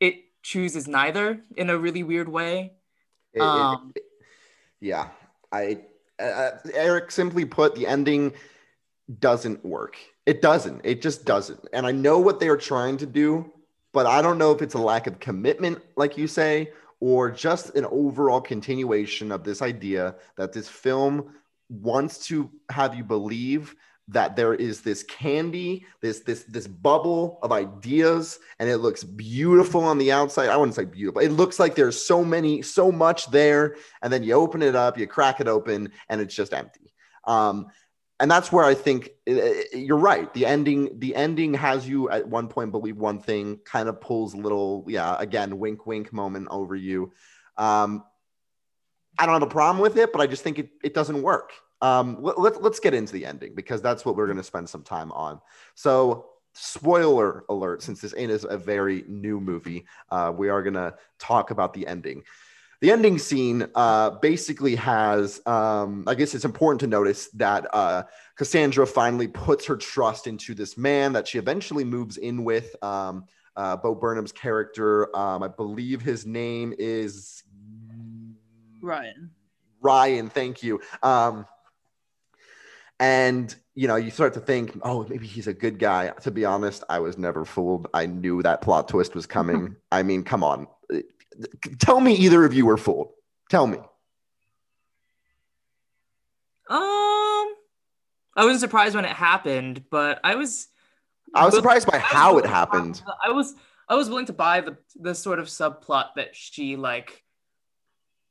[0.00, 2.72] it chooses neither in a really weird way.
[3.32, 4.04] It- Um, it-
[4.80, 5.08] yeah,
[5.50, 5.80] I
[6.18, 8.32] uh, Eric simply put, the ending
[9.18, 9.96] doesn't work.
[10.24, 10.82] It doesn't.
[10.84, 11.66] It just doesn't.
[11.72, 13.50] And I know what they are trying to do,
[13.92, 17.74] but I don't know if it's a lack of commitment, like you say, or just
[17.74, 21.34] an overall continuation of this idea that this film
[21.68, 23.74] wants to have you believe
[24.08, 29.82] that there is this candy, this this this bubble of ideas, and it looks beautiful
[29.84, 30.48] on the outside.
[30.48, 31.22] I wouldn't say beautiful.
[31.22, 34.98] It looks like there's so many, so much there, and then you open it up,
[34.98, 36.92] you crack it open, and it's just empty.
[37.24, 37.68] Um,
[38.22, 39.34] and that's where I think uh,
[39.72, 40.32] you're right.
[40.32, 44.34] The ending, the ending has you at one point believe one thing, kind of pulls
[44.34, 47.12] a little, yeah, again, wink, wink moment over you.
[47.56, 48.04] Um,
[49.18, 51.50] I don't have a problem with it, but I just think it, it doesn't work.
[51.82, 54.68] Um, let, let, let's get into the ending because that's what we're going to spend
[54.68, 55.40] some time on.
[55.74, 60.74] So, spoiler alert, since this ain't is a very new movie, uh, we are going
[60.74, 62.22] to talk about the ending.
[62.80, 68.04] The ending scene uh, basically has, um, I guess it's important to notice that uh,
[68.36, 72.74] Cassandra finally puts her trust into this man that she eventually moves in with.
[72.82, 77.44] Um, uh, Bo Burnham's character, um, I believe his name is
[78.80, 79.30] Ryan.
[79.80, 80.80] Ryan, thank you.
[81.02, 81.46] Um,
[83.00, 86.08] and you know, you start to think, oh, maybe he's a good guy.
[86.22, 87.88] To be honest, I was never fooled.
[87.94, 89.76] I knew that plot twist was coming.
[89.92, 90.66] I mean, come on.
[91.78, 93.12] Tell me either of you were fooled.
[93.48, 93.78] Tell me.
[96.68, 96.76] Um,
[98.36, 100.68] I wasn't surprised when it happened, but I was.
[101.34, 103.02] I was surprised by how it to happened.
[103.24, 103.54] I was
[103.88, 107.22] I was willing to buy the the sort of subplot that she like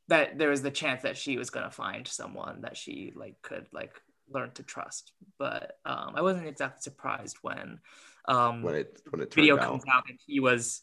[0.08, 3.68] that there was the chance that she was gonna find someone that she like could
[3.72, 4.00] like
[4.34, 5.12] learn to trust.
[5.38, 7.80] But um, I wasn't exactly surprised when
[8.28, 9.64] um When it when it video out.
[9.64, 10.82] comes out that he was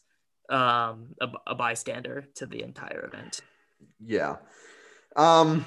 [0.49, 3.41] um a, a bystander to the entire event.
[4.05, 4.37] Yeah.
[5.15, 5.65] Um,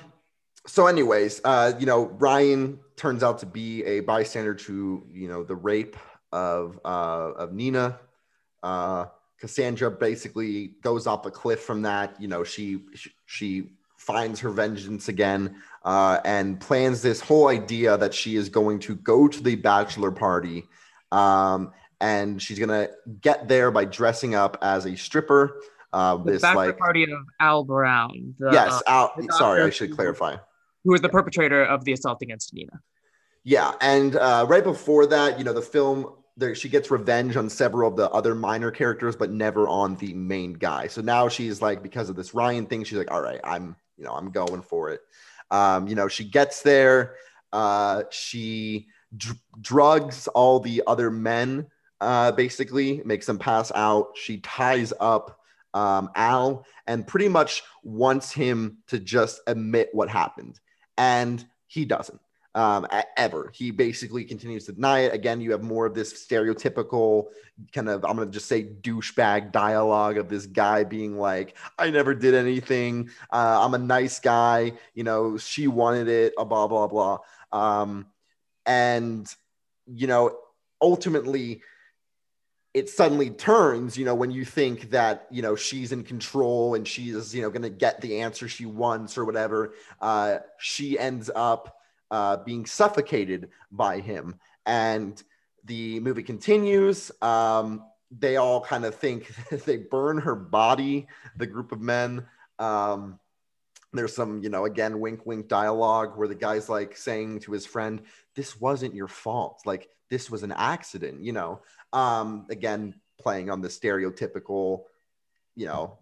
[0.67, 5.43] so anyways, uh, you know, Ryan turns out to be a bystander to, you know,
[5.43, 5.97] the rape
[6.31, 7.99] of uh of Nina.
[8.63, 9.07] Uh
[9.41, 12.21] Cassandra basically goes off a cliff from that.
[12.21, 12.85] You know, she
[13.27, 13.71] she
[14.07, 18.97] finds her vengeance again uh, and plans this whole idea that she is going to
[18.97, 20.65] go to the bachelor party
[21.13, 22.89] um, and she's gonna
[23.21, 25.61] get there by dressing up as a stripper.
[25.93, 29.71] Uh, The this bachelor like party of Al Brown, the, yes, uh, Al, sorry, I
[29.71, 30.37] should who- clarify.
[30.85, 32.81] who was the perpetrator of the assault against Nina.
[33.45, 37.51] Yeah, and uh, right before that, you know, the film there she gets revenge on
[37.51, 40.87] several of the other minor characters, but never on the main guy.
[40.87, 44.05] So now she's like, because of this Ryan thing, she's like, all right, I'm, you
[44.05, 45.01] know, I'm going for it.
[45.51, 47.17] Um, you know, she gets there,
[47.53, 51.67] uh, she dr- drugs all the other men,
[52.01, 54.17] uh, basically makes them pass out.
[54.17, 55.39] She ties up
[55.75, 60.61] um, Al and pretty much wants him to just admit what happened,
[60.99, 62.21] and he doesn't
[62.55, 62.87] um,
[63.17, 63.51] ever.
[63.55, 65.15] He basically continues to deny it.
[65.15, 67.27] Again, you have more of this stereotypical
[67.73, 71.91] kind of, I'm going to just say douchebag dialogue of this guy being like, I
[71.91, 73.11] never did anything.
[73.31, 74.73] Uh, I'm a nice guy.
[74.95, 77.19] You know, she wanted it, uh, blah, blah, blah.
[77.53, 78.07] Um,
[78.67, 79.33] and
[79.87, 80.39] you know,
[80.81, 81.63] ultimately,
[82.75, 83.99] it suddenly turns.
[83.99, 87.51] You know, when you think that you know she's in control and she's you know
[87.51, 91.82] going to get the answer she wants or whatever, uh, she ends up
[92.13, 95.21] uh, being suffocated by him, and
[95.65, 97.11] the movie continues.
[97.23, 97.85] Um,
[98.17, 99.35] they all kind of think
[99.65, 102.27] they burn her body, the group of men.
[102.59, 103.19] Um,
[103.95, 107.65] there's some, you know, again, wink, wink dialogue where the guy's like saying to his
[107.65, 108.03] friend,
[108.37, 109.63] This wasn't your fault.
[109.65, 111.63] Like, this was an accident, you know.
[111.95, 114.85] Um, again, playing on the stereotypical,
[115.57, 115.99] you know,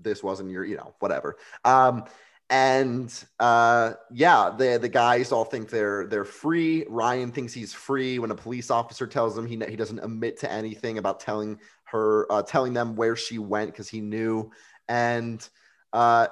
[0.00, 1.36] this wasn't your, you know, whatever.
[1.64, 2.04] Um,
[2.50, 6.84] and uh, yeah, the the guys all think they're they're free.
[6.88, 10.52] Ryan thinks he's free when a police officer tells him he he doesn't admit to
[10.52, 14.50] anything about telling her uh, telling them where she went because he knew.
[14.88, 15.46] And
[15.92, 16.28] uh,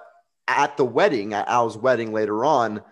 [0.46, 2.82] at the wedding, at Al's wedding later on,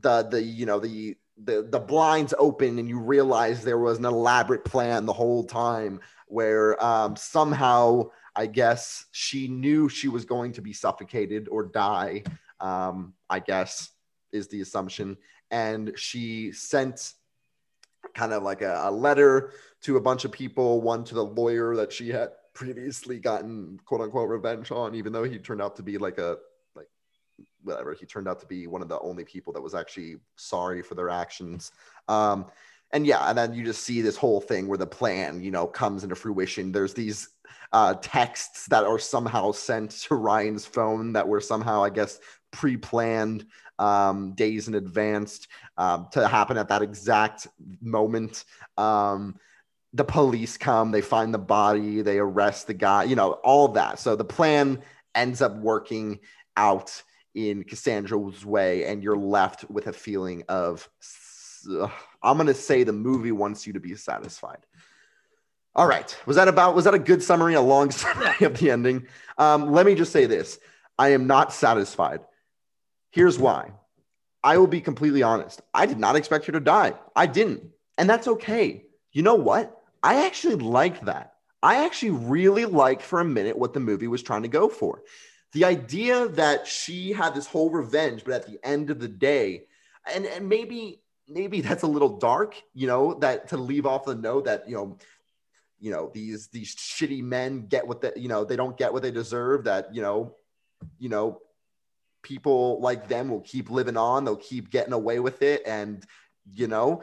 [0.00, 4.04] the the you know the the the blinds open and you realize there was an
[4.04, 10.52] elaborate plan the whole time where um, somehow I guess she knew she was going
[10.52, 12.24] to be suffocated or die.
[12.60, 13.90] Um, I guess
[14.32, 15.16] is the assumption,
[15.50, 17.12] and she sent
[18.14, 19.52] kind of like a, a letter
[19.82, 24.00] to a bunch of people, one to the lawyer that she had previously gotten quote
[24.00, 26.36] unquote revenge on, even though he turned out to be like a
[26.74, 26.88] like
[27.62, 27.94] whatever.
[27.94, 30.94] He turned out to be one of the only people that was actually sorry for
[30.94, 31.72] their actions.
[32.08, 32.46] Um,
[32.92, 35.66] and yeah, and then you just see this whole thing where the plan, you know,
[35.66, 36.72] comes into fruition.
[36.72, 37.30] There's these
[37.72, 42.18] uh, texts that are somehow sent to Ryan's phone that were somehow, I guess,
[42.50, 43.46] pre-planned
[43.78, 47.48] um, days in advance um, to happen at that exact
[47.80, 48.44] moment.
[48.76, 49.36] Um,
[49.94, 53.98] the police come, they find the body, they arrest the guy, you know, all that.
[53.98, 54.82] So the plan
[55.14, 56.20] ends up working
[56.56, 57.02] out
[57.34, 60.88] in Cassandra's way, and you're left with a feeling of
[62.22, 64.66] I'm going to say the movie wants you to be satisfied.
[65.74, 66.16] All right.
[66.26, 69.06] Was that about, was that a good summary, a long summary of the ending?
[69.38, 70.58] Um, let me just say this
[70.98, 72.20] I am not satisfied.
[73.10, 73.72] Here's why.
[74.44, 75.62] I will be completely honest.
[75.72, 76.94] I did not expect her to die.
[77.14, 77.62] I didn't.
[77.96, 78.86] And that's okay.
[79.12, 79.78] You know what?
[80.02, 81.34] I actually liked that.
[81.62, 85.02] I actually really liked for a minute what the movie was trying to go for.
[85.52, 89.66] The idea that she had this whole revenge, but at the end of the day,
[90.12, 94.14] and, and maybe maybe that's a little dark, you know, that to leave off the
[94.14, 94.98] note that, you know,
[95.82, 99.02] you know, these these shitty men get what they, you know, they don't get what
[99.02, 100.36] they deserve, that, you know,
[101.00, 101.40] you know,
[102.22, 105.60] people like them will keep living on, they'll keep getting away with it.
[105.66, 106.06] And,
[106.48, 107.02] you know,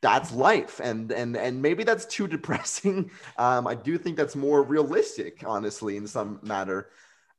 [0.00, 0.80] that's life.
[0.80, 3.10] And and and maybe that's too depressing.
[3.36, 6.90] Um, i do think that's more realistic honestly in some matter.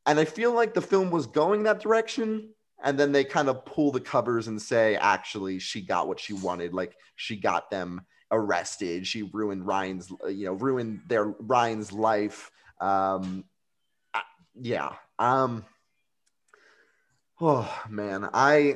[0.06, 2.50] And i feel like the film was going that direction
[2.84, 6.34] and then they kind of pull the covers and say actually she got what she
[6.34, 6.74] wanted.
[6.74, 8.02] Like she got them
[8.32, 13.44] arrested she ruined ryan's you know ruined their ryan's life um
[14.60, 15.66] yeah um
[17.40, 18.76] oh man i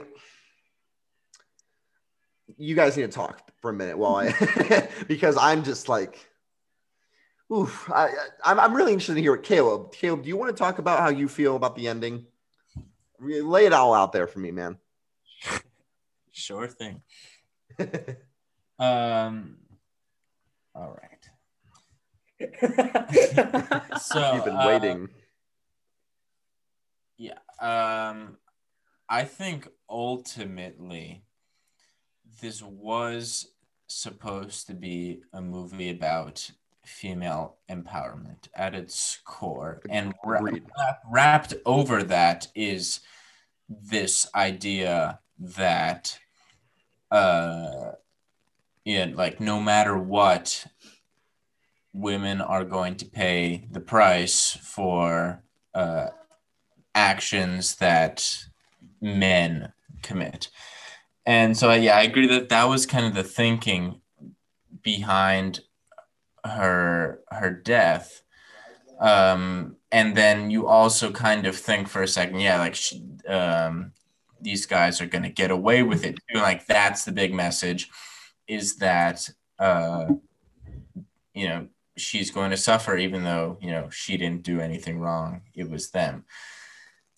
[2.57, 6.27] you guys need to talk for a minute while i because i'm just like
[7.53, 8.09] oof I,
[8.43, 10.99] I'm, I'm really interested to hear what caleb caleb do you want to talk about
[10.99, 12.25] how you feel about the ending
[13.19, 14.77] lay it all out there for me, man.
[16.37, 17.01] Sure thing.
[18.79, 19.57] um,
[20.73, 21.29] all right.
[24.01, 25.03] so you've been waiting.
[25.03, 25.07] Uh,
[27.17, 27.39] yeah.
[27.61, 28.37] Um,
[29.07, 31.23] I think ultimately
[32.41, 33.47] this was
[33.87, 36.51] supposed to be a movie about
[36.83, 39.81] female empowerment at its core.
[39.89, 40.13] And
[41.09, 42.99] wrapped over that is
[43.69, 46.19] this idea that,
[47.11, 47.91] uh,
[48.85, 50.67] yeah, like no matter what,
[51.91, 55.43] women are going to pay the price for
[55.73, 56.07] uh,
[56.93, 58.45] actions that
[59.01, 59.73] men
[60.03, 60.49] commit.
[61.25, 64.01] And so, yeah, I agree that that was kind of the thinking
[64.83, 65.61] behind
[66.45, 68.21] her her death
[68.99, 73.91] um and then you also kind of think for a second yeah like she, um
[74.41, 77.89] these guys are going to get away with it too like that's the big message
[78.47, 80.05] is that uh
[81.33, 81.67] you know
[81.97, 85.41] she's going to suffer even though you know she didn't do anything wrong.
[85.53, 86.25] It was them.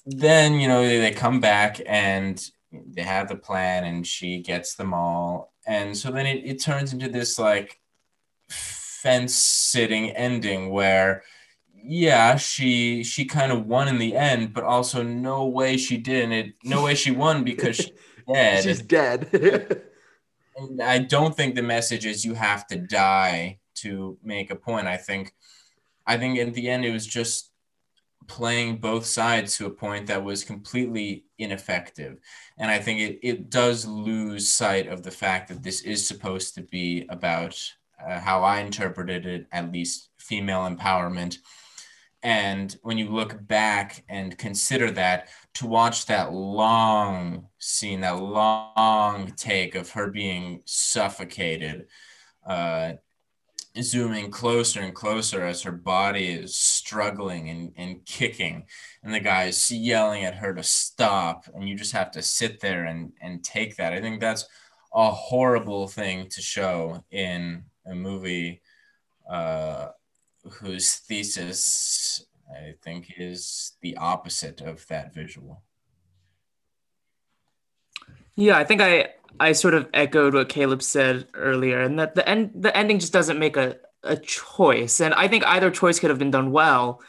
[0.05, 4.75] Then you know they, they come back and they have the plan and she gets
[4.75, 5.53] them all.
[5.65, 7.79] And so then it, it turns into this like
[8.49, 11.23] fence sitting ending where
[11.89, 16.31] yeah she she kind of won in the end but also no way she didn't.
[16.31, 17.91] It no way she won because she's
[18.33, 18.63] dead.
[18.63, 19.81] She's dead
[20.57, 24.87] and I don't think the message is you have to die to make a point.
[24.87, 25.33] I think,
[26.05, 27.51] I think in the end it was just
[28.27, 32.19] playing both sides to a point that was completely ineffective.
[32.57, 36.55] And I think it, it does lose sight of the fact that this is supposed
[36.55, 37.57] to be about
[38.05, 41.37] uh, how I interpreted it, at least female empowerment.
[42.23, 49.31] And when you look back and consider that, to watch that long scene, that long
[49.37, 51.87] take of her being suffocated,
[52.45, 52.93] uh,
[53.81, 58.65] zooming closer and closer as her body is struggling and, and kicking,
[59.03, 62.59] and the guy is yelling at her to stop, and you just have to sit
[62.59, 63.93] there and, and take that.
[63.93, 64.45] I think that's
[64.93, 68.61] a horrible thing to show in a movie
[69.29, 69.89] uh,
[70.53, 75.63] whose thesis I think is the opposite of that visual.
[78.35, 79.09] Yeah, I think I
[79.39, 83.13] I sort of echoed what Caleb said earlier, and that the end the ending just
[83.13, 85.01] doesn't make a, a choice.
[85.01, 87.01] And I think either choice could have been done well,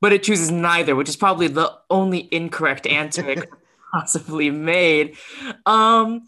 [0.00, 3.48] but it chooses neither, which is probably the only incorrect answer it could
[3.92, 5.16] possibly made.
[5.64, 6.26] Um,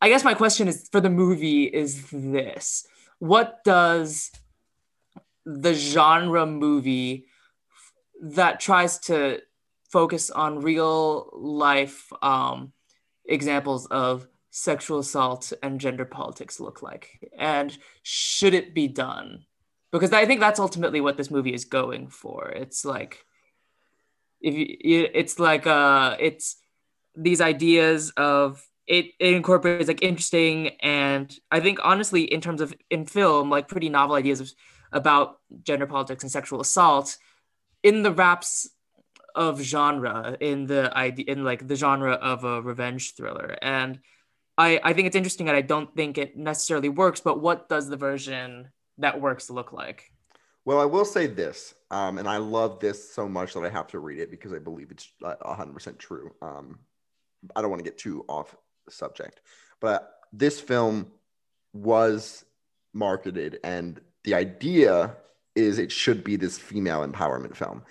[0.00, 2.86] I guess my question is for the movie is this:
[3.18, 4.30] What does
[5.44, 7.26] the genre movie
[8.22, 9.40] that tries to
[9.90, 12.72] focus on real life um,
[13.26, 17.30] examples of sexual assault and gender politics look like?
[17.38, 19.44] And should it be done?
[19.92, 22.48] Because I think that's ultimately what this movie is going for.
[22.48, 23.24] It's like,
[24.40, 26.56] if you, it's like, uh, it's
[27.14, 32.74] these ideas of it, it incorporates like interesting and I think honestly, in terms of
[32.90, 34.52] in film, like pretty novel ideas of
[34.94, 37.18] about gender politics and sexual assault
[37.82, 38.68] in the wraps
[39.34, 43.58] of genre in the idea in like the genre of a revenge thriller.
[43.60, 43.98] And
[44.56, 47.88] i i think it's interesting and i don't think it necessarily works but what does
[47.88, 50.10] the version that works look like?
[50.64, 53.88] Well i will say this um, and i love this so much that i have
[53.88, 56.32] to read it because i believe it's 100% true.
[56.40, 56.78] Um,
[57.56, 58.56] i don't want to get too off
[58.88, 59.40] subject
[59.80, 61.10] but this film
[61.72, 62.44] was
[62.92, 65.16] marketed and the idea
[65.54, 67.82] is it should be this female empowerment film.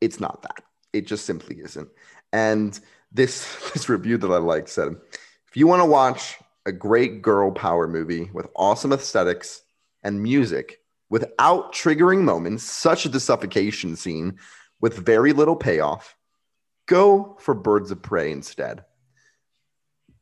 [0.00, 0.62] It's not that.
[0.92, 1.88] It just simply isn't.
[2.32, 2.78] And
[3.12, 4.96] this this review that I like said,
[5.48, 9.62] if you want to watch a great girl power movie with awesome aesthetics
[10.02, 10.80] and music
[11.10, 14.38] without triggering moments such as the suffocation scene
[14.80, 16.16] with very little payoff,
[16.86, 18.84] go for Birds of Prey instead.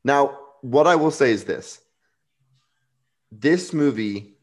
[0.03, 1.81] Now, what I will say is this.
[3.31, 4.35] This movie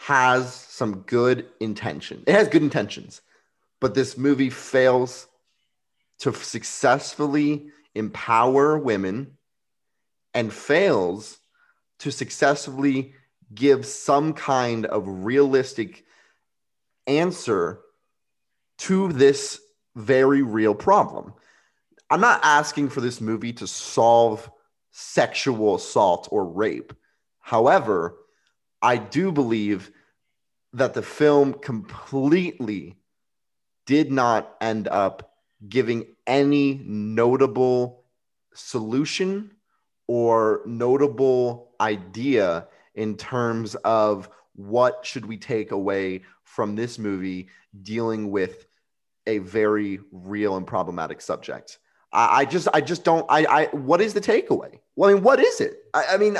[0.00, 2.24] has some good intention.
[2.26, 3.20] It has good intentions,
[3.80, 5.26] but this movie fails
[6.20, 9.36] to successfully empower women
[10.32, 11.38] and fails
[11.98, 13.12] to successfully
[13.54, 16.06] give some kind of realistic
[17.06, 17.80] answer
[18.78, 19.60] to this
[19.96, 21.34] very real problem.
[22.08, 24.50] I'm not asking for this movie to solve
[24.92, 26.94] sexual assault or rape.
[27.40, 28.14] However,
[28.82, 29.90] I do believe
[30.72, 32.96] that the film completely
[33.86, 35.34] did not end up
[35.68, 38.04] giving any notable
[38.54, 39.52] solution
[40.06, 47.48] or notable idea in terms of what should we take away from this movie
[47.82, 48.66] dealing with
[49.26, 51.78] a very real and problematic subject.
[52.12, 53.24] I, just, I just don't.
[53.28, 54.80] I, I, what is the takeaway?
[54.96, 55.84] Well, I mean, what is it?
[55.94, 56.36] I, I mean,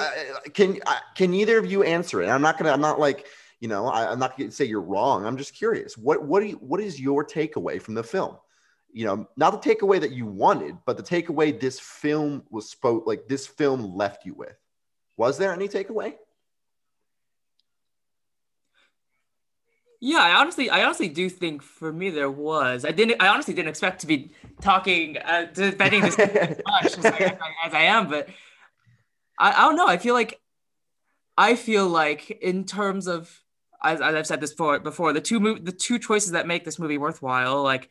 [0.52, 0.78] can,
[1.14, 2.28] can either of you answer it?
[2.28, 2.72] I'm not gonna.
[2.72, 3.26] I'm not like,
[3.60, 5.24] you know, I, am not gonna say you're wrong.
[5.24, 5.96] I'm just curious.
[5.96, 8.36] What, what do you, what is your takeaway from the film?
[8.92, 13.06] You know, not the takeaway that you wanted, but the takeaway this film was spoke
[13.06, 14.56] like this film left you with.
[15.16, 16.14] Was there any takeaway?
[20.02, 22.86] Yeah, I honestly, I honestly do think for me there was.
[22.86, 23.22] I didn't.
[23.22, 24.32] I honestly didn't expect to be
[24.62, 28.30] talking, uh, defending this as much as I, as I am, but
[29.38, 29.86] I, I don't know.
[29.86, 30.40] I feel like,
[31.36, 33.42] I feel like in terms of,
[33.84, 36.64] as, as I've said this before, before the two mov- the two choices that make
[36.64, 37.90] this movie worthwhile, like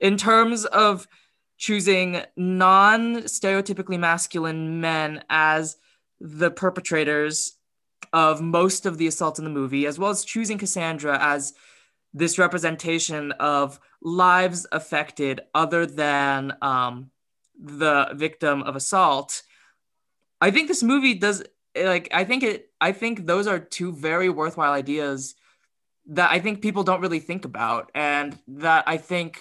[0.00, 1.06] in terms of
[1.58, 5.76] choosing non-stereotypically masculine men as
[6.18, 7.58] the perpetrators
[8.12, 11.54] of most of the assaults in the movie, as well as choosing Cassandra as
[12.14, 17.10] this representation of lives affected other than um,
[17.58, 19.42] the victim of assault.
[20.40, 21.42] I think this movie does
[21.76, 25.34] like I think it I think those are two very worthwhile ideas
[26.08, 29.40] that I think people don't really think about and that I think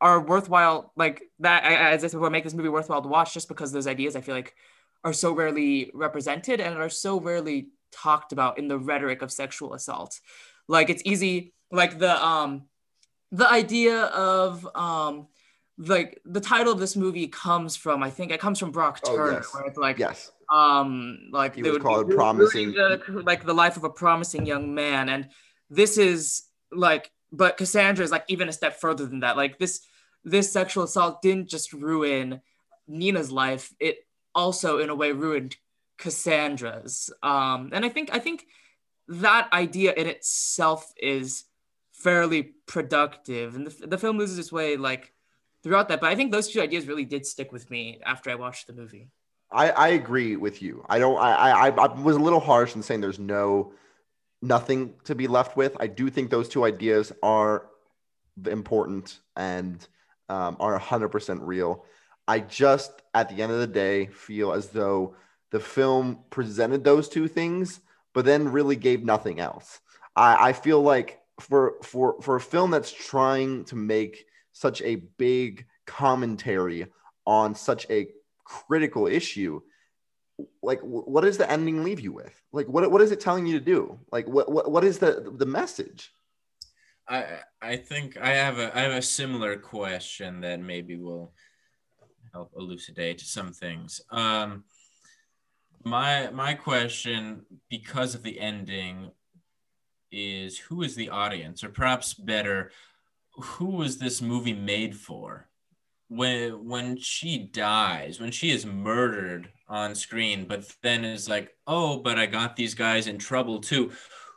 [0.00, 3.48] are worthwhile like that as I said would make this movie worthwhile to watch just
[3.48, 4.54] because those ideas I feel like
[5.08, 9.74] are so rarely represented and are so rarely talked about in the rhetoric of sexual
[9.74, 10.20] assault.
[10.68, 12.64] Like it's easy, like the um
[13.32, 15.26] the idea of um
[15.78, 19.16] like the title of this movie comes from I think it comes from Brock Oh,
[19.16, 19.54] Turner, yes.
[19.54, 20.30] where it's like Yes.
[20.52, 25.08] um like He was called promising- the, like the life of a promising young man
[25.08, 25.28] and
[25.70, 29.80] this is like but cassandra is like even a step further than that like this
[30.24, 32.40] this sexual assault didn't just ruin
[32.88, 33.96] nina's life it
[34.38, 35.56] also in a way ruined
[35.98, 38.46] cassandra's um and i think i think
[39.08, 41.44] that idea in itself is
[41.92, 45.12] fairly productive and the, the film loses its way like
[45.62, 48.36] throughout that but i think those two ideas really did stick with me after i
[48.36, 49.10] watched the movie
[49.50, 50.84] I, I agree with you.
[50.90, 51.16] I don't.
[51.16, 53.72] I, I I was a little harsh in saying there's no
[54.42, 55.74] nothing to be left with.
[55.80, 57.66] I do think those two ideas are
[58.46, 59.86] important and
[60.28, 61.84] um, are 100% real.
[62.28, 65.16] I just, at the end of the day, feel as though
[65.50, 67.80] the film presented those two things,
[68.14, 69.80] but then really gave nothing else.
[70.14, 74.96] I, I feel like for for for a film that's trying to make such a
[75.16, 76.86] big commentary
[77.26, 78.08] on such a
[78.44, 79.60] critical issue
[80.62, 82.40] like what does the ending leave you with?
[82.52, 83.98] Like what, what is it telling you to do?
[84.12, 86.12] Like what, what what is the the message?
[87.08, 91.32] I I think I have a I have a similar question that maybe will
[92.38, 94.00] help elucidate some things.
[94.10, 94.64] Um,
[95.84, 99.10] my my question, because of the ending,
[100.10, 102.70] is who is the audience, or perhaps better,
[103.36, 105.48] who was this movie made for?
[106.08, 111.98] When when she dies, when she is murdered on screen, but then is like, oh,
[111.98, 113.92] but I got these guys in trouble too.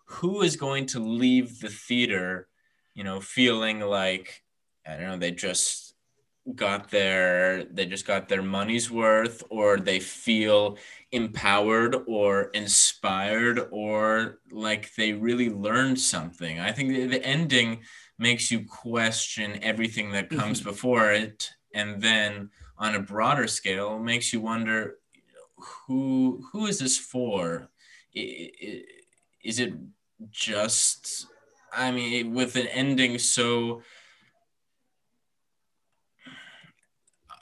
[0.05, 2.49] Who is going to leave the theater?
[2.93, 4.43] you know, feeling like
[4.85, 5.90] I don't know, they just
[6.55, 10.77] got their they just got their money's worth or they feel
[11.11, 16.59] empowered or inspired or like they really learned something.
[16.59, 17.81] I think the, the ending
[18.17, 20.39] makes you question everything that mm-hmm.
[20.39, 24.97] comes before it and then on a broader scale makes you wonder
[25.55, 27.69] who who is this for?
[28.13, 29.73] Is it
[30.31, 31.27] just
[31.73, 33.81] I mean, with an ending so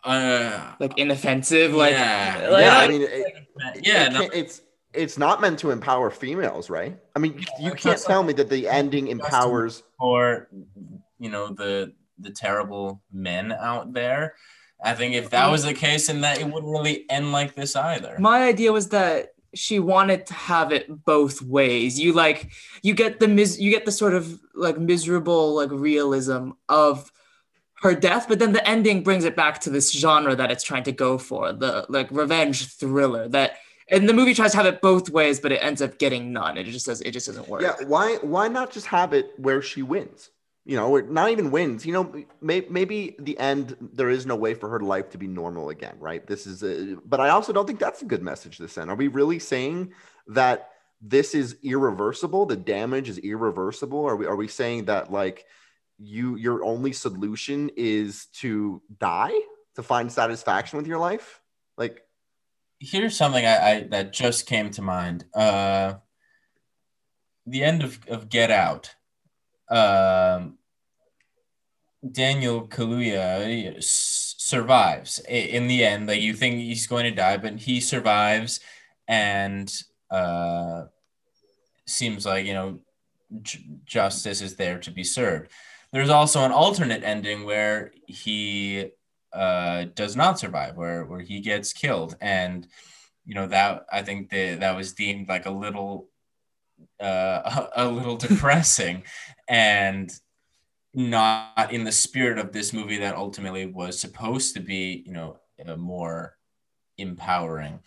[0.04, 2.48] uh like inoffensive like Yeah.
[2.52, 3.48] like, yeah i I- mean it,
[3.84, 4.62] yeah, it no, it's
[4.94, 8.34] it's not meant to empower females right i mean you, you can't not tell me
[8.34, 10.50] that the ending empowers or
[11.20, 14.36] you know the the terrible men out there.
[14.84, 17.76] I think if that was the case, and that it wouldn't really end like this
[17.78, 18.18] either.
[18.20, 22.52] my idea was that she wanted to have it both ways you like
[22.84, 27.12] you get the mis- you get the sort of like miserable like realism of
[27.82, 30.84] her death but then the ending brings it back to this genre that it's trying
[30.84, 33.58] to go for the like revenge thriller that
[33.90, 36.58] and the movie tries to have it both ways but it ends up getting none.
[36.58, 37.62] It just does it just doesn't work.
[37.62, 40.30] Yeah why why not just have it where she wins?
[40.66, 44.36] You know or not even wins you know may, maybe the end there is no
[44.36, 46.26] way for her life to be normal again right?
[46.26, 48.90] This is a, but i also don't think that's a good message to send.
[48.90, 49.94] Are we really saying
[50.28, 50.70] that
[51.02, 52.46] this is irreversible?
[52.46, 54.06] The damage is irreversible?
[54.06, 55.46] Are we are we saying that like
[56.00, 59.38] you your only solution is to die
[59.76, 61.42] to find satisfaction with your life
[61.78, 62.04] like
[62.80, 65.26] Here's something I, I that just came to mind.
[65.34, 65.96] Uh,
[67.46, 68.96] the end of, of Get Out.
[69.70, 70.58] Um,
[72.10, 76.08] Daniel Kaluuya s- survives in the end.
[76.08, 78.62] Like you think he's going to die, but he survives,
[79.10, 79.70] and
[80.10, 80.86] uh,
[81.86, 82.80] seems like you know
[83.42, 85.52] j- justice is there to be served.
[85.92, 88.92] There's also an alternate ending where he
[89.34, 92.68] uh, does not survive, where where he gets killed, and
[93.26, 96.10] you know that I think that that was deemed like a little
[97.02, 99.04] uh, a, a little depressing,
[99.48, 100.12] and
[100.94, 105.38] not in the spirit of this movie that ultimately was supposed to be, you know,
[105.78, 106.36] more
[106.98, 107.80] empowering.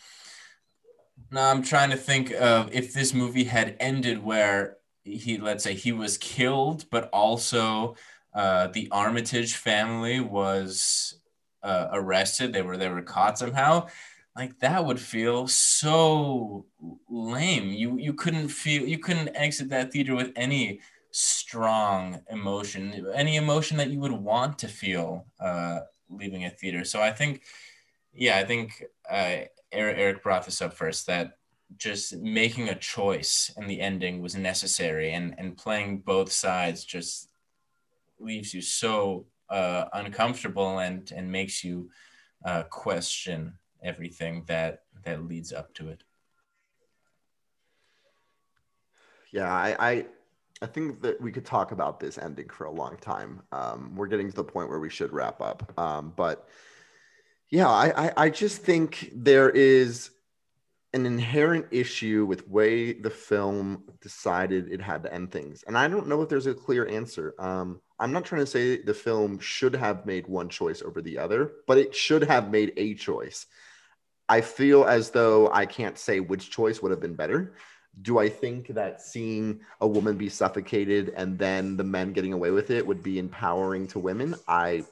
[1.30, 5.74] Now I'm trying to think of if this movie had ended where he, let's say,
[5.74, 7.96] he was killed, but also
[8.34, 11.20] uh, the Armitage family was
[11.62, 12.52] uh, arrested.
[12.52, 13.88] They were they were caught somehow.
[14.34, 16.66] Like that would feel so
[17.08, 17.70] lame.
[17.70, 20.80] You you couldn't feel you couldn't exit that theater with any
[21.10, 26.84] strong emotion, any emotion that you would want to feel uh, leaving a theater.
[26.84, 27.42] So I think,
[28.14, 31.38] yeah, I think uh, Eric, Eric brought this up first that
[31.78, 37.30] just making a choice in the ending was necessary, and and playing both sides just
[38.18, 41.90] leaves you so uh, uncomfortable and and makes you
[42.44, 46.04] uh, question everything that that leads up to it.
[49.32, 50.06] Yeah, I, I,
[50.60, 53.42] I think that we could talk about this ending for a long time.
[53.50, 55.72] Um, we're getting to the point where we should wrap up.
[55.78, 56.48] Um, but
[57.50, 60.10] yeah, I, I, I just think there is
[60.94, 65.89] an inherent issue with way the film decided it had to end things, and I
[65.89, 67.35] don't know if there's a clear answer.
[67.39, 71.19] Um, I'm not trying to say the film should have made one choice over the
[71.19, 73.47] other, but it should have made a choice.
[74.28, 77.55] I feel as though I can't say which choice would have been better
[78.01, 82.51] do I think that seeing a woman be suffocated and then the men getting away
[82.51, 84.35] with it would be empowering to women?
[84.48, 84.85] I,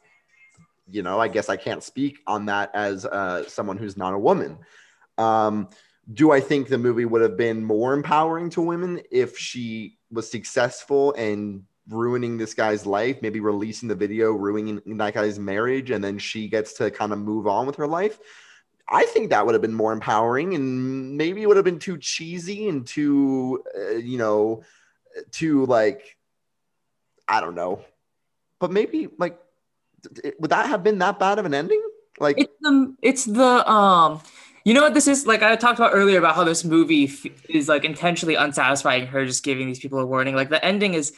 [0.86, 4.18] you know, I guess I can't speak on that as uh, someone who's not a
[4.18, 4.58] woman.
[5.16, 5.68] Um,
[6.12, 10.30] do I think the movie would have been more empowering to women if she was
[10.30, 16.02] successful and ruining this guy's life, maybe releasing the video, ruining that guy's marriage, and
[16.02, 18.18] then she gets to kind of move on with her life?
[18.88, 21.98] I think that would have been more empowering, and maybe it would have been too
[21.98, 24.62] cheesy and too, uh, you know,
[25.30, 26.16] too like,
[27.28, 27.84] I don't know.
[28.58, 29.38] But maybe like,
[30.40, 31.82] would that have been that bad of an ending?
[32.18, 34.20] Like, it's the it's the um,
[34.64, 35.42] you know what this is like.
[35.42, 39.06] I talked about earlier about how this movie f- is like intentionally unsatisfying.
[39.06, 40.34] Her just giving these people a warning.
[40.34, 41.12] Like the ending is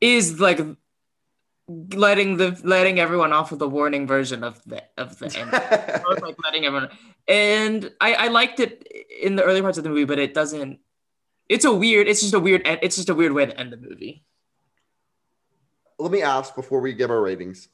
[0.00, 0.60] is like
[1.68, 5.52] letting the letting everyone off with a warning version of the of the end.
[6.22, 6.88] like letting everyone
[7.26, 8.86] and I, I liked it
[9.20, 10.80] in the early parts of the movie, but it doesn't
[11.48, 13.76] it's a weird it's just a weird it's just a weird way to end the
[13.76, 14.24] movie.
[15.98, 17.68] Let me ask before we give our ratings.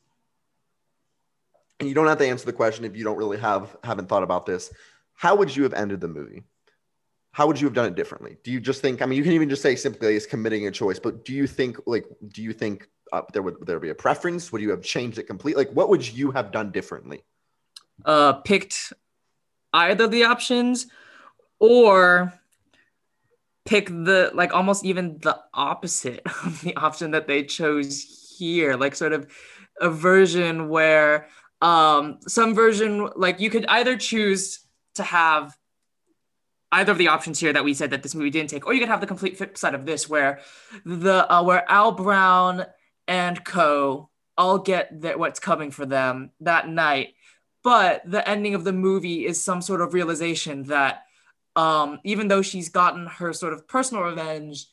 [1.85, 4.23] And you don't have to answer the question if you don't really have haven't thought
[4.23, 4.73] about this.
[5.13, 6.43] How would you have ended the movie?
[7.33, 8.39] How would you have done it differently?
[8.43, 9.03] Do you just think?
[9.03, 11.47] I mean, you can even just say simply as committing a choice, but do you
[11.47, 14.51] think like do you think uh, there would, would there be a preference?
[14.51, 15.63] Would you have changed it completely?
[15.63, 17.23] Like, what would you have done differently?
[18.03, 18.95] Uh, picked
[19.75, 20.87] either the options,
[21.59, 22.33] or
[23.67, 28.95] pick the like almost even the opposite of the option that they chose here, like
[28.95, 29.31] sort of
[29.83, 31.29] a version where
[31.63, 34.61] um some version like you could either choose
[34.95, 35.57] to have
[36.73, 38.81] either of the options here that we said that this movie didn't take, or you
[38.81, 40.41] could have the complete flip side of this, where
[40.85, 42.67] the uh, where Al Brown
[43.07, 47.15] and co all get that what's coming for them that night
[47.65, 51.05] but the ending of the movie is some sort of realization that
[51.57, 54.67] um, even though she's gotten her sort of personal revenge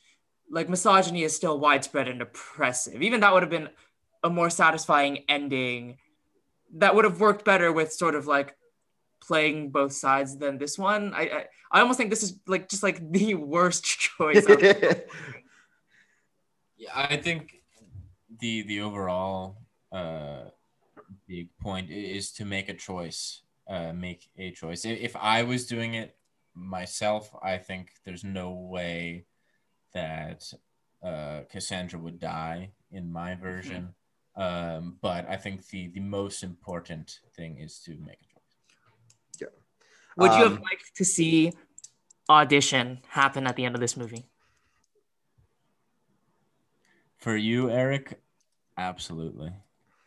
[0.50, 3.00] like misogyny is still widespread and oppressive.
[3.00, 3.70] Even that would have been
[4.22, 5.96] a more satisfying ending
[6.72, 8.56] that would have worked better with sort of like
[9.20, 12.82] playing both sides than this one i i, I almost think this is like just
[12.82, 13.84] like the worst
[14.18, 14.46] choice
[16.76, 17.62] yeah i think
[18.40, 19.56] the the overall
[19.92, 20.44] uh,
[21.28, 23.42] big point is to make a choice.
[23.68, 24.84] Uh, make a choice.
[24.84, 26.16] If I was doing it
[26.54, 29.24] myself, I think there's no way
[29.94, 30.52] that
[31.02, 33.94] uh, Cassandra would die in my version.
[34.34, 39.40] Um, but I think the the most important thing is to make a choice.
[39.40, 39.46] Yeah.
[40.16, 41.52] Would you have um, liked to see
[42.30, 44.24] audition happen at the end of this movie?
[47.18, 48.18] For you, Eric,
[48.76, 49.52] Absolutely.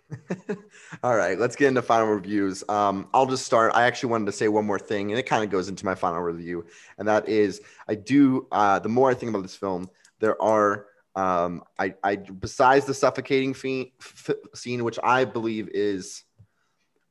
[1.03, 2.63] All right, let's get into final reviews.
[2.69, 3.71] Um, I'll just start.
[3.73, 5.95] I actually wanted to say one more thing, and it kind of goes into my
[5.95, 6.65] final review,
[6.97, 8.47] and that is I do.
[8.51, 9.89] Uh, the more I think about this film,
[10.19, 10.87] there are.
[11.15, 16.23] Um, I, I besides the suffocating fee, f- scene, which I believe is,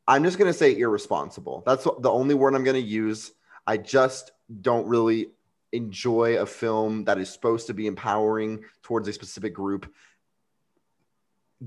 [0.07, 1.63] I'm just gonna say irresponsible.
[1.65, 3.33] That's the only word I'm gonna use.
[3.67, 5.29] I just don't really
[5.73, 9.93] enjoy a film that is supposed to be empowering towards a specific group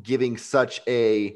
[0.02, 1.36] giving such a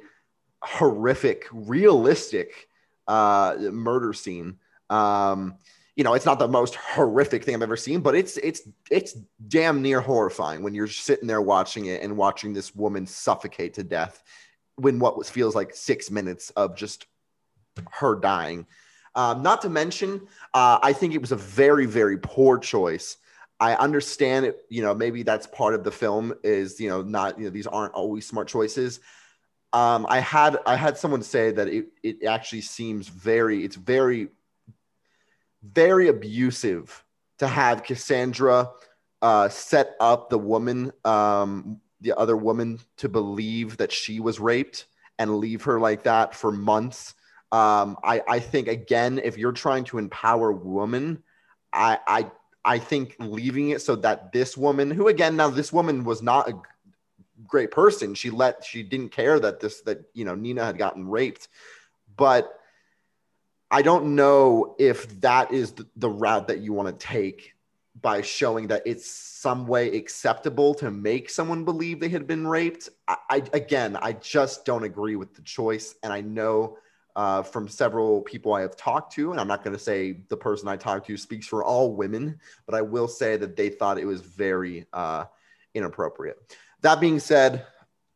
[0.62, 2.68] horrific, realistic
[3.08, 4.58] uh, murder scene.
[4.90, 5.56] Um,
[6.02, 9.14] you know, it's not the most horrific thing I've ever seen, but it's it's it's
[9.48, 13.84] damn near horrifying when you're sitting there watching it and watching this woman suffocate to
[13.84, 14.24] death
[14.78, 17.06] when what was, feels like six minutes of just
[17.92, 18.66] her dying.
[19.14, 20.22] Um, not to mention,
[20.56, 23.18] uh, I think it was a very, very poor choice
[23.60, 27.38] I understand it, you know, maybe that's part of the film is, you know, not,
[27.38, 29.02] you know, these aren't always smart choices.
[29.72, 34.30] Um, I had I had someone say that it, it actually seems very, it's very,
[35.64, 37.04] very abusive
[37.40, 38.70] to have Cassandra
[39.22, 44.86] uh, set up the woman, um, the other woman, to believe that she was raped
[45.20, 47.14] and leave her like that for months.
[47.52, 51.24] Um, I, I think again, if you're trying to empower women,
[51.74, 52.32] I, I
[52.64, 56.50] I think leaving it so that this woman, who again, now this woman was not
[56.50, 56.62] a
[57.48, 58.14] great person.
[58.14, 61.48] She let, she didn't care that this, that, you know, Nina had gotten raped.
[62.16, 62.54] But
[63.72, 67.54] I don't know if that is the, route that you want to take
[68.02, 72.90] by showing that it's some way acceptable to make someone believe they had been raped.
[73.08, 76.78] I, I again, I just don't agree with the choice, and I know
[77.16, 80.38] uh, from several people I have talked to, and I'm not going to say the
[80.38, 83.98] person I talked to speaks for all women, but I will say that they thought
[83.98, 85.26] it was very uh,
[85.74, 86.38] inappropriate.
[86.82, 87.66] That being said,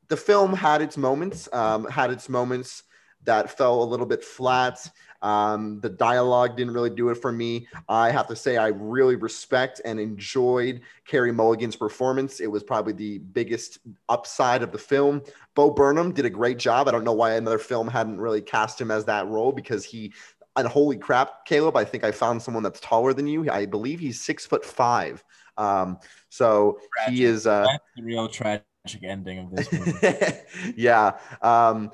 [0.10, 2.84] the film had its moments, um, had its moments
[3.26, 4.80] that fell a little bit flat.
[5.22, 7.68] Um, the dialogue didn't really do it for me.
[7.90, 12.40] I have to say, I really respect and enjoyed Carey Mulligan's performance.
[12.40, 13.80] It was probably the biggest
[14.10, 15.24] upside of the film.
[15.56, 16.88] Bo Burnham did a great job.
[16.88, 20.14] I don't know why another film hadn't really cast him as that role because he,
[20.56, 23.50] and holy crap, Caleb, I think I found someone that's taller than you.
[23.50, 25.24] I believe he's six foot five.
[25.58, 27.14] Um, so tragic.
[27.14, 28.66] he is uh, that's the real tragic
[29.04, 30.74] ending of this movie.
[30.76, 31.18] yeah.
[31.42, 31.92] Um,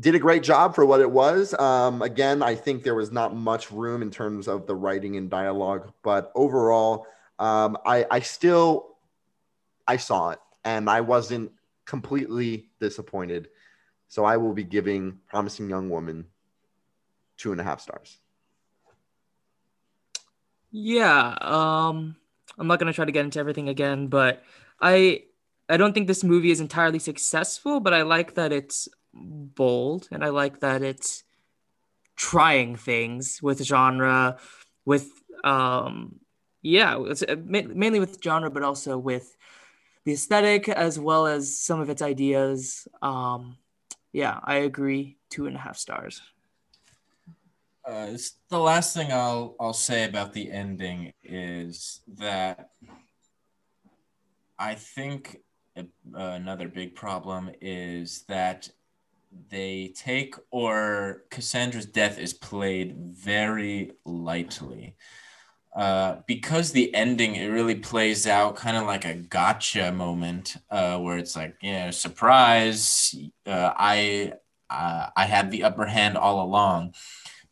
[0.00, 1.54] did a great job for what it was.
[1.54, 5.30] Um, again, I think there was not much room in terms of the writing and
[5.30, 7.06] dialogue, but overall,
[7.38, 8.96] um, I, I still
[9.86, 11.52] I saw it and I wasn't
[11.84, 13.48] completely disappointed.
[14.08, 16.26] So I will be giving Promising Young Woman
[17.36, 18.18] two and a half stars.
[20.70, 22.16] Yeah, um,
[22.58, 24.42] I'm not gonna try to get into everything again, but
[24.80, 25.24] I
[25.68, 30.24] I don't think this movie is entirely successful, but I like that it's bold and
[30.24, 31.24] I like that it's
[32.16, 34.38] trying things with genre,
[34.84, 35.10] with
[35.42, 36.20] um,
[36.62, 39.36] yeah, it's uh, mainly with genre, but also with
[40.04, 42.88] the aesthetic as well as some of its ideas.
[43.02, 43.58] Um,
[44.12, 45.18] yeah, I agree.
[45.30, 46.22] Two and a half stars.
[47.86, 48.16] Uh,
[48.48, 52.70] the last thing I'll I'll say about the ending is that
[54.58, 55.38] I think
[55.76, 55.82] uh,
[56.14, 58.70] another big problem is that
[59.50, 64.96] they take or Cassandra's death is played very lightly.
[65.74, 70.96] Uh, because the ending it really plays out kind of like a gotcha moment uh,
[70.98, 73.12] where it's like you know surprise
[73.44, 74.34] uh, I
[74.70, 76.94] uh, I had the upper hand all along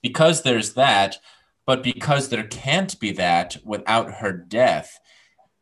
[0.03, 1.19] because there's that
[1.67, 5.01] but because there can't be that without her death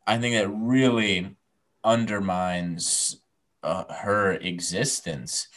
[0.05, 1.35] I think that really
[1.83, 3.21] undermines
[3.63, 5.47] uh, her existence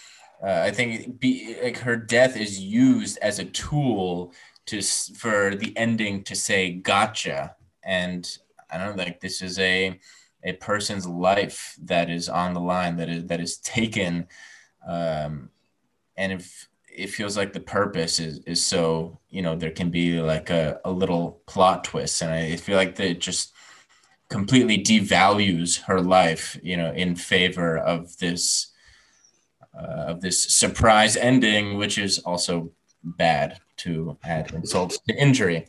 [0.45, 4.35] uh, I think be, like her death is used as a tool
[4.67, 8.39] to for the ending to say gotcha, and
[8.71, 9.99] I don't know, like this is a
[10.43, 14.27] a person's life that is on the line that is that is taken,
[14.87, 15.51] um,
[16.17, 20.21] and if it feels like the purpose is is so you know there can be
[20.21, 23.55] like a, a little plot twist, and I feel like that just
[24.29, 28.74] completely devalues her life, you know, in favor of this
[29.79, 32.71] uh, of this surprise ending, which is also
[33.03, 35.67] bad to add insult to injury.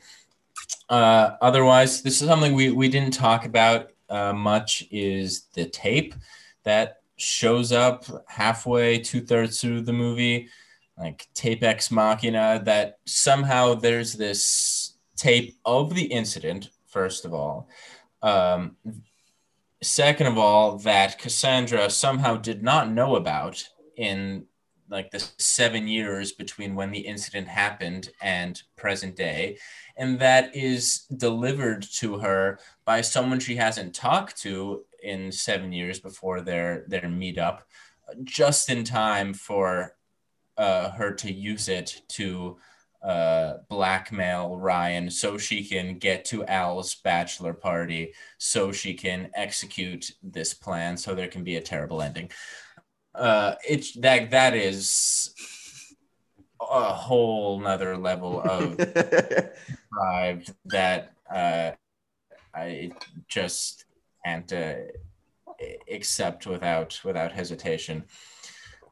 [0.90, 6.14] Uh, otherwise, this is something we, we didn't talk about uh, much is the tape
[6.64, 10.50] that shows up halfway, two thirds through the movie,
[10.98, 17.68] like tape ex machina, that somehow there's this tape of the incident, first of all.
[18.22, 18.76] Um,
[19.82, 23.68] second of all, that Cassandra somehow did not know about
[23.98, 24.46] in
[24.90, 29.58] like the seven years between when the incident happened and present day
[29.98, 36.00] and that is delivered to her by someone she hasn't talked to in seven years
[36.00, 37.62] before their their meetup
[38.24, 39.96] just in time for
[40.58, 42.58] uh, her to use it to
[43.04, 50.12] uh, blackmail Ryan so she can get to Al's bachelor party, so she can execute
[50.24, 52.32] this plan, so there can be a terrible ending
[53.18, 55.34] uh, it's that that is
[56.62, 61.72] a whole nother level of deprived that uh,
[62.54, 62.92] I
[63.28, 63.86] just
[64.24, 64.76] can't uh,
[65.92, 68.06] accept without without hesitation.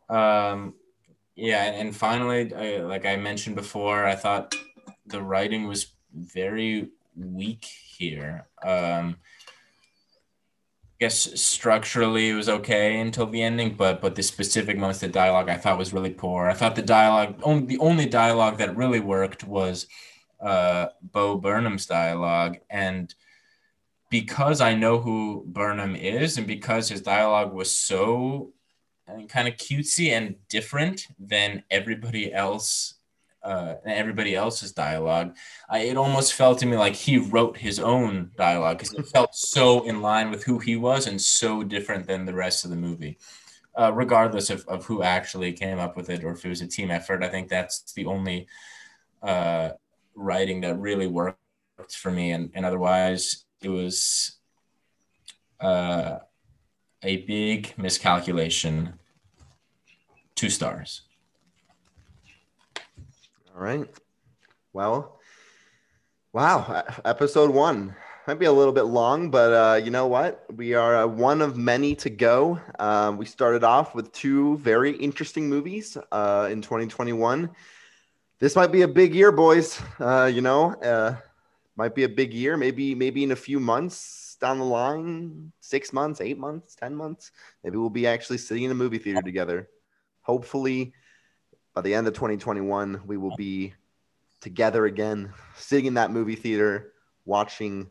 [0.09, 0.75] Um,
[1.35, 4.55] yeah, and finally, I, like I mentioned before, I thought
[5.07, 8.45] the writing was very weak here.
[8.63, 9.17] Um,
[11.03, 15.49] guess structurally it was okay until the ending, but but the specific moments of dialogue
[15.49, 16.47] I thought was really poor.
[16.47, 19.87] I thought the dialogue only the only dialogue that really worked was
[20.39, 23.13] uh, Bo Burnham's dialogue, and
[24.09, 28.53] because I know who Burnham is, and because his dialogue was so
[29.27, 32.92] kind of cutesy and different than everybody else
[33.43, 35.35] uh, everybody else's dialogue.
[35.69, 39.35] I, it almost felt to me like he wrote his own dialogue because it felt
[39.35, 42.77] so in line with who he was and so different than the rest of the
[42.77, 43.17] movie.
[43.75, 46.67] Uh, regardless of, of who actually came up with it or if it was a
[46.67, 48.47] team effort, I think that's the only
[49.23, 49.69] uh,
[50.15, 51.37] writing that really worked
[51.89, 54.37] for me, and, and otherwise it was
[55.59, 56.19] uh,
[57.01, 58.99] a big miscalculation.
[60.35, 61.01] Two stars.
[63.55, 63.87] All right.
[64.73, 65.19] Well,
[66.31, 66.83] wow.
[67.05, 70.43] Episode one might be a little bit long, but uh, you know what?
[70.55, 72.59] We are uh, one of many to go.
[72.79, 77.51] Um, we started off with two very interesting movies uh, in 2021.
[78.39, 79.79] This might be a big year, boys.
[79.99, 81.17] Uh, you know, uh,
[81.75, 82.57] might be a big year.
[82.57, 87.31] Maybe, maybe in a few months down the line, six months, eight months, ten months,
[87.63, 89.69] maybe we'll be actually sitting in a movie theater together.
[90.21, 90.93] Hopefully,
[91.73, 93.73] by the end of 2021, we will be
[94.41, 96.93] together again, sitting in that movie theater,
[97.25, 97.89] watching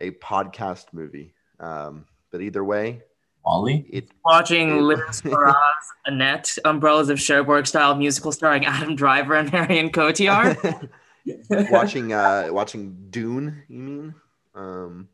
[0.00, 1.34] a podcast movie.
[1.60, 3.02] Um, but either way,
[3.44, 5.54] Ollie, it Watching it- Les Miserables,
[6.06, 10.90] Annette, Umbrellas of Cherbourg style musical starring Adam Driver and Marion Cotillard.
[11.70, 14.14] watching uh watching Dune, you mean?
[14.54, 15.08] Um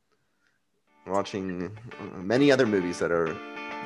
[1.07, 1.77] watching
[2.17, 3.37] many other movies that are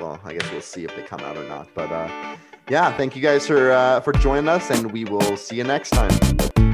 [0.00, 1.68] well, I guess we'll see if they come out or not.
[1.74, 2.36] But uh
[2.68, 5.90] yeah, thank you guys for uh for joining us and we will see you next
[5.90, 6.67] time.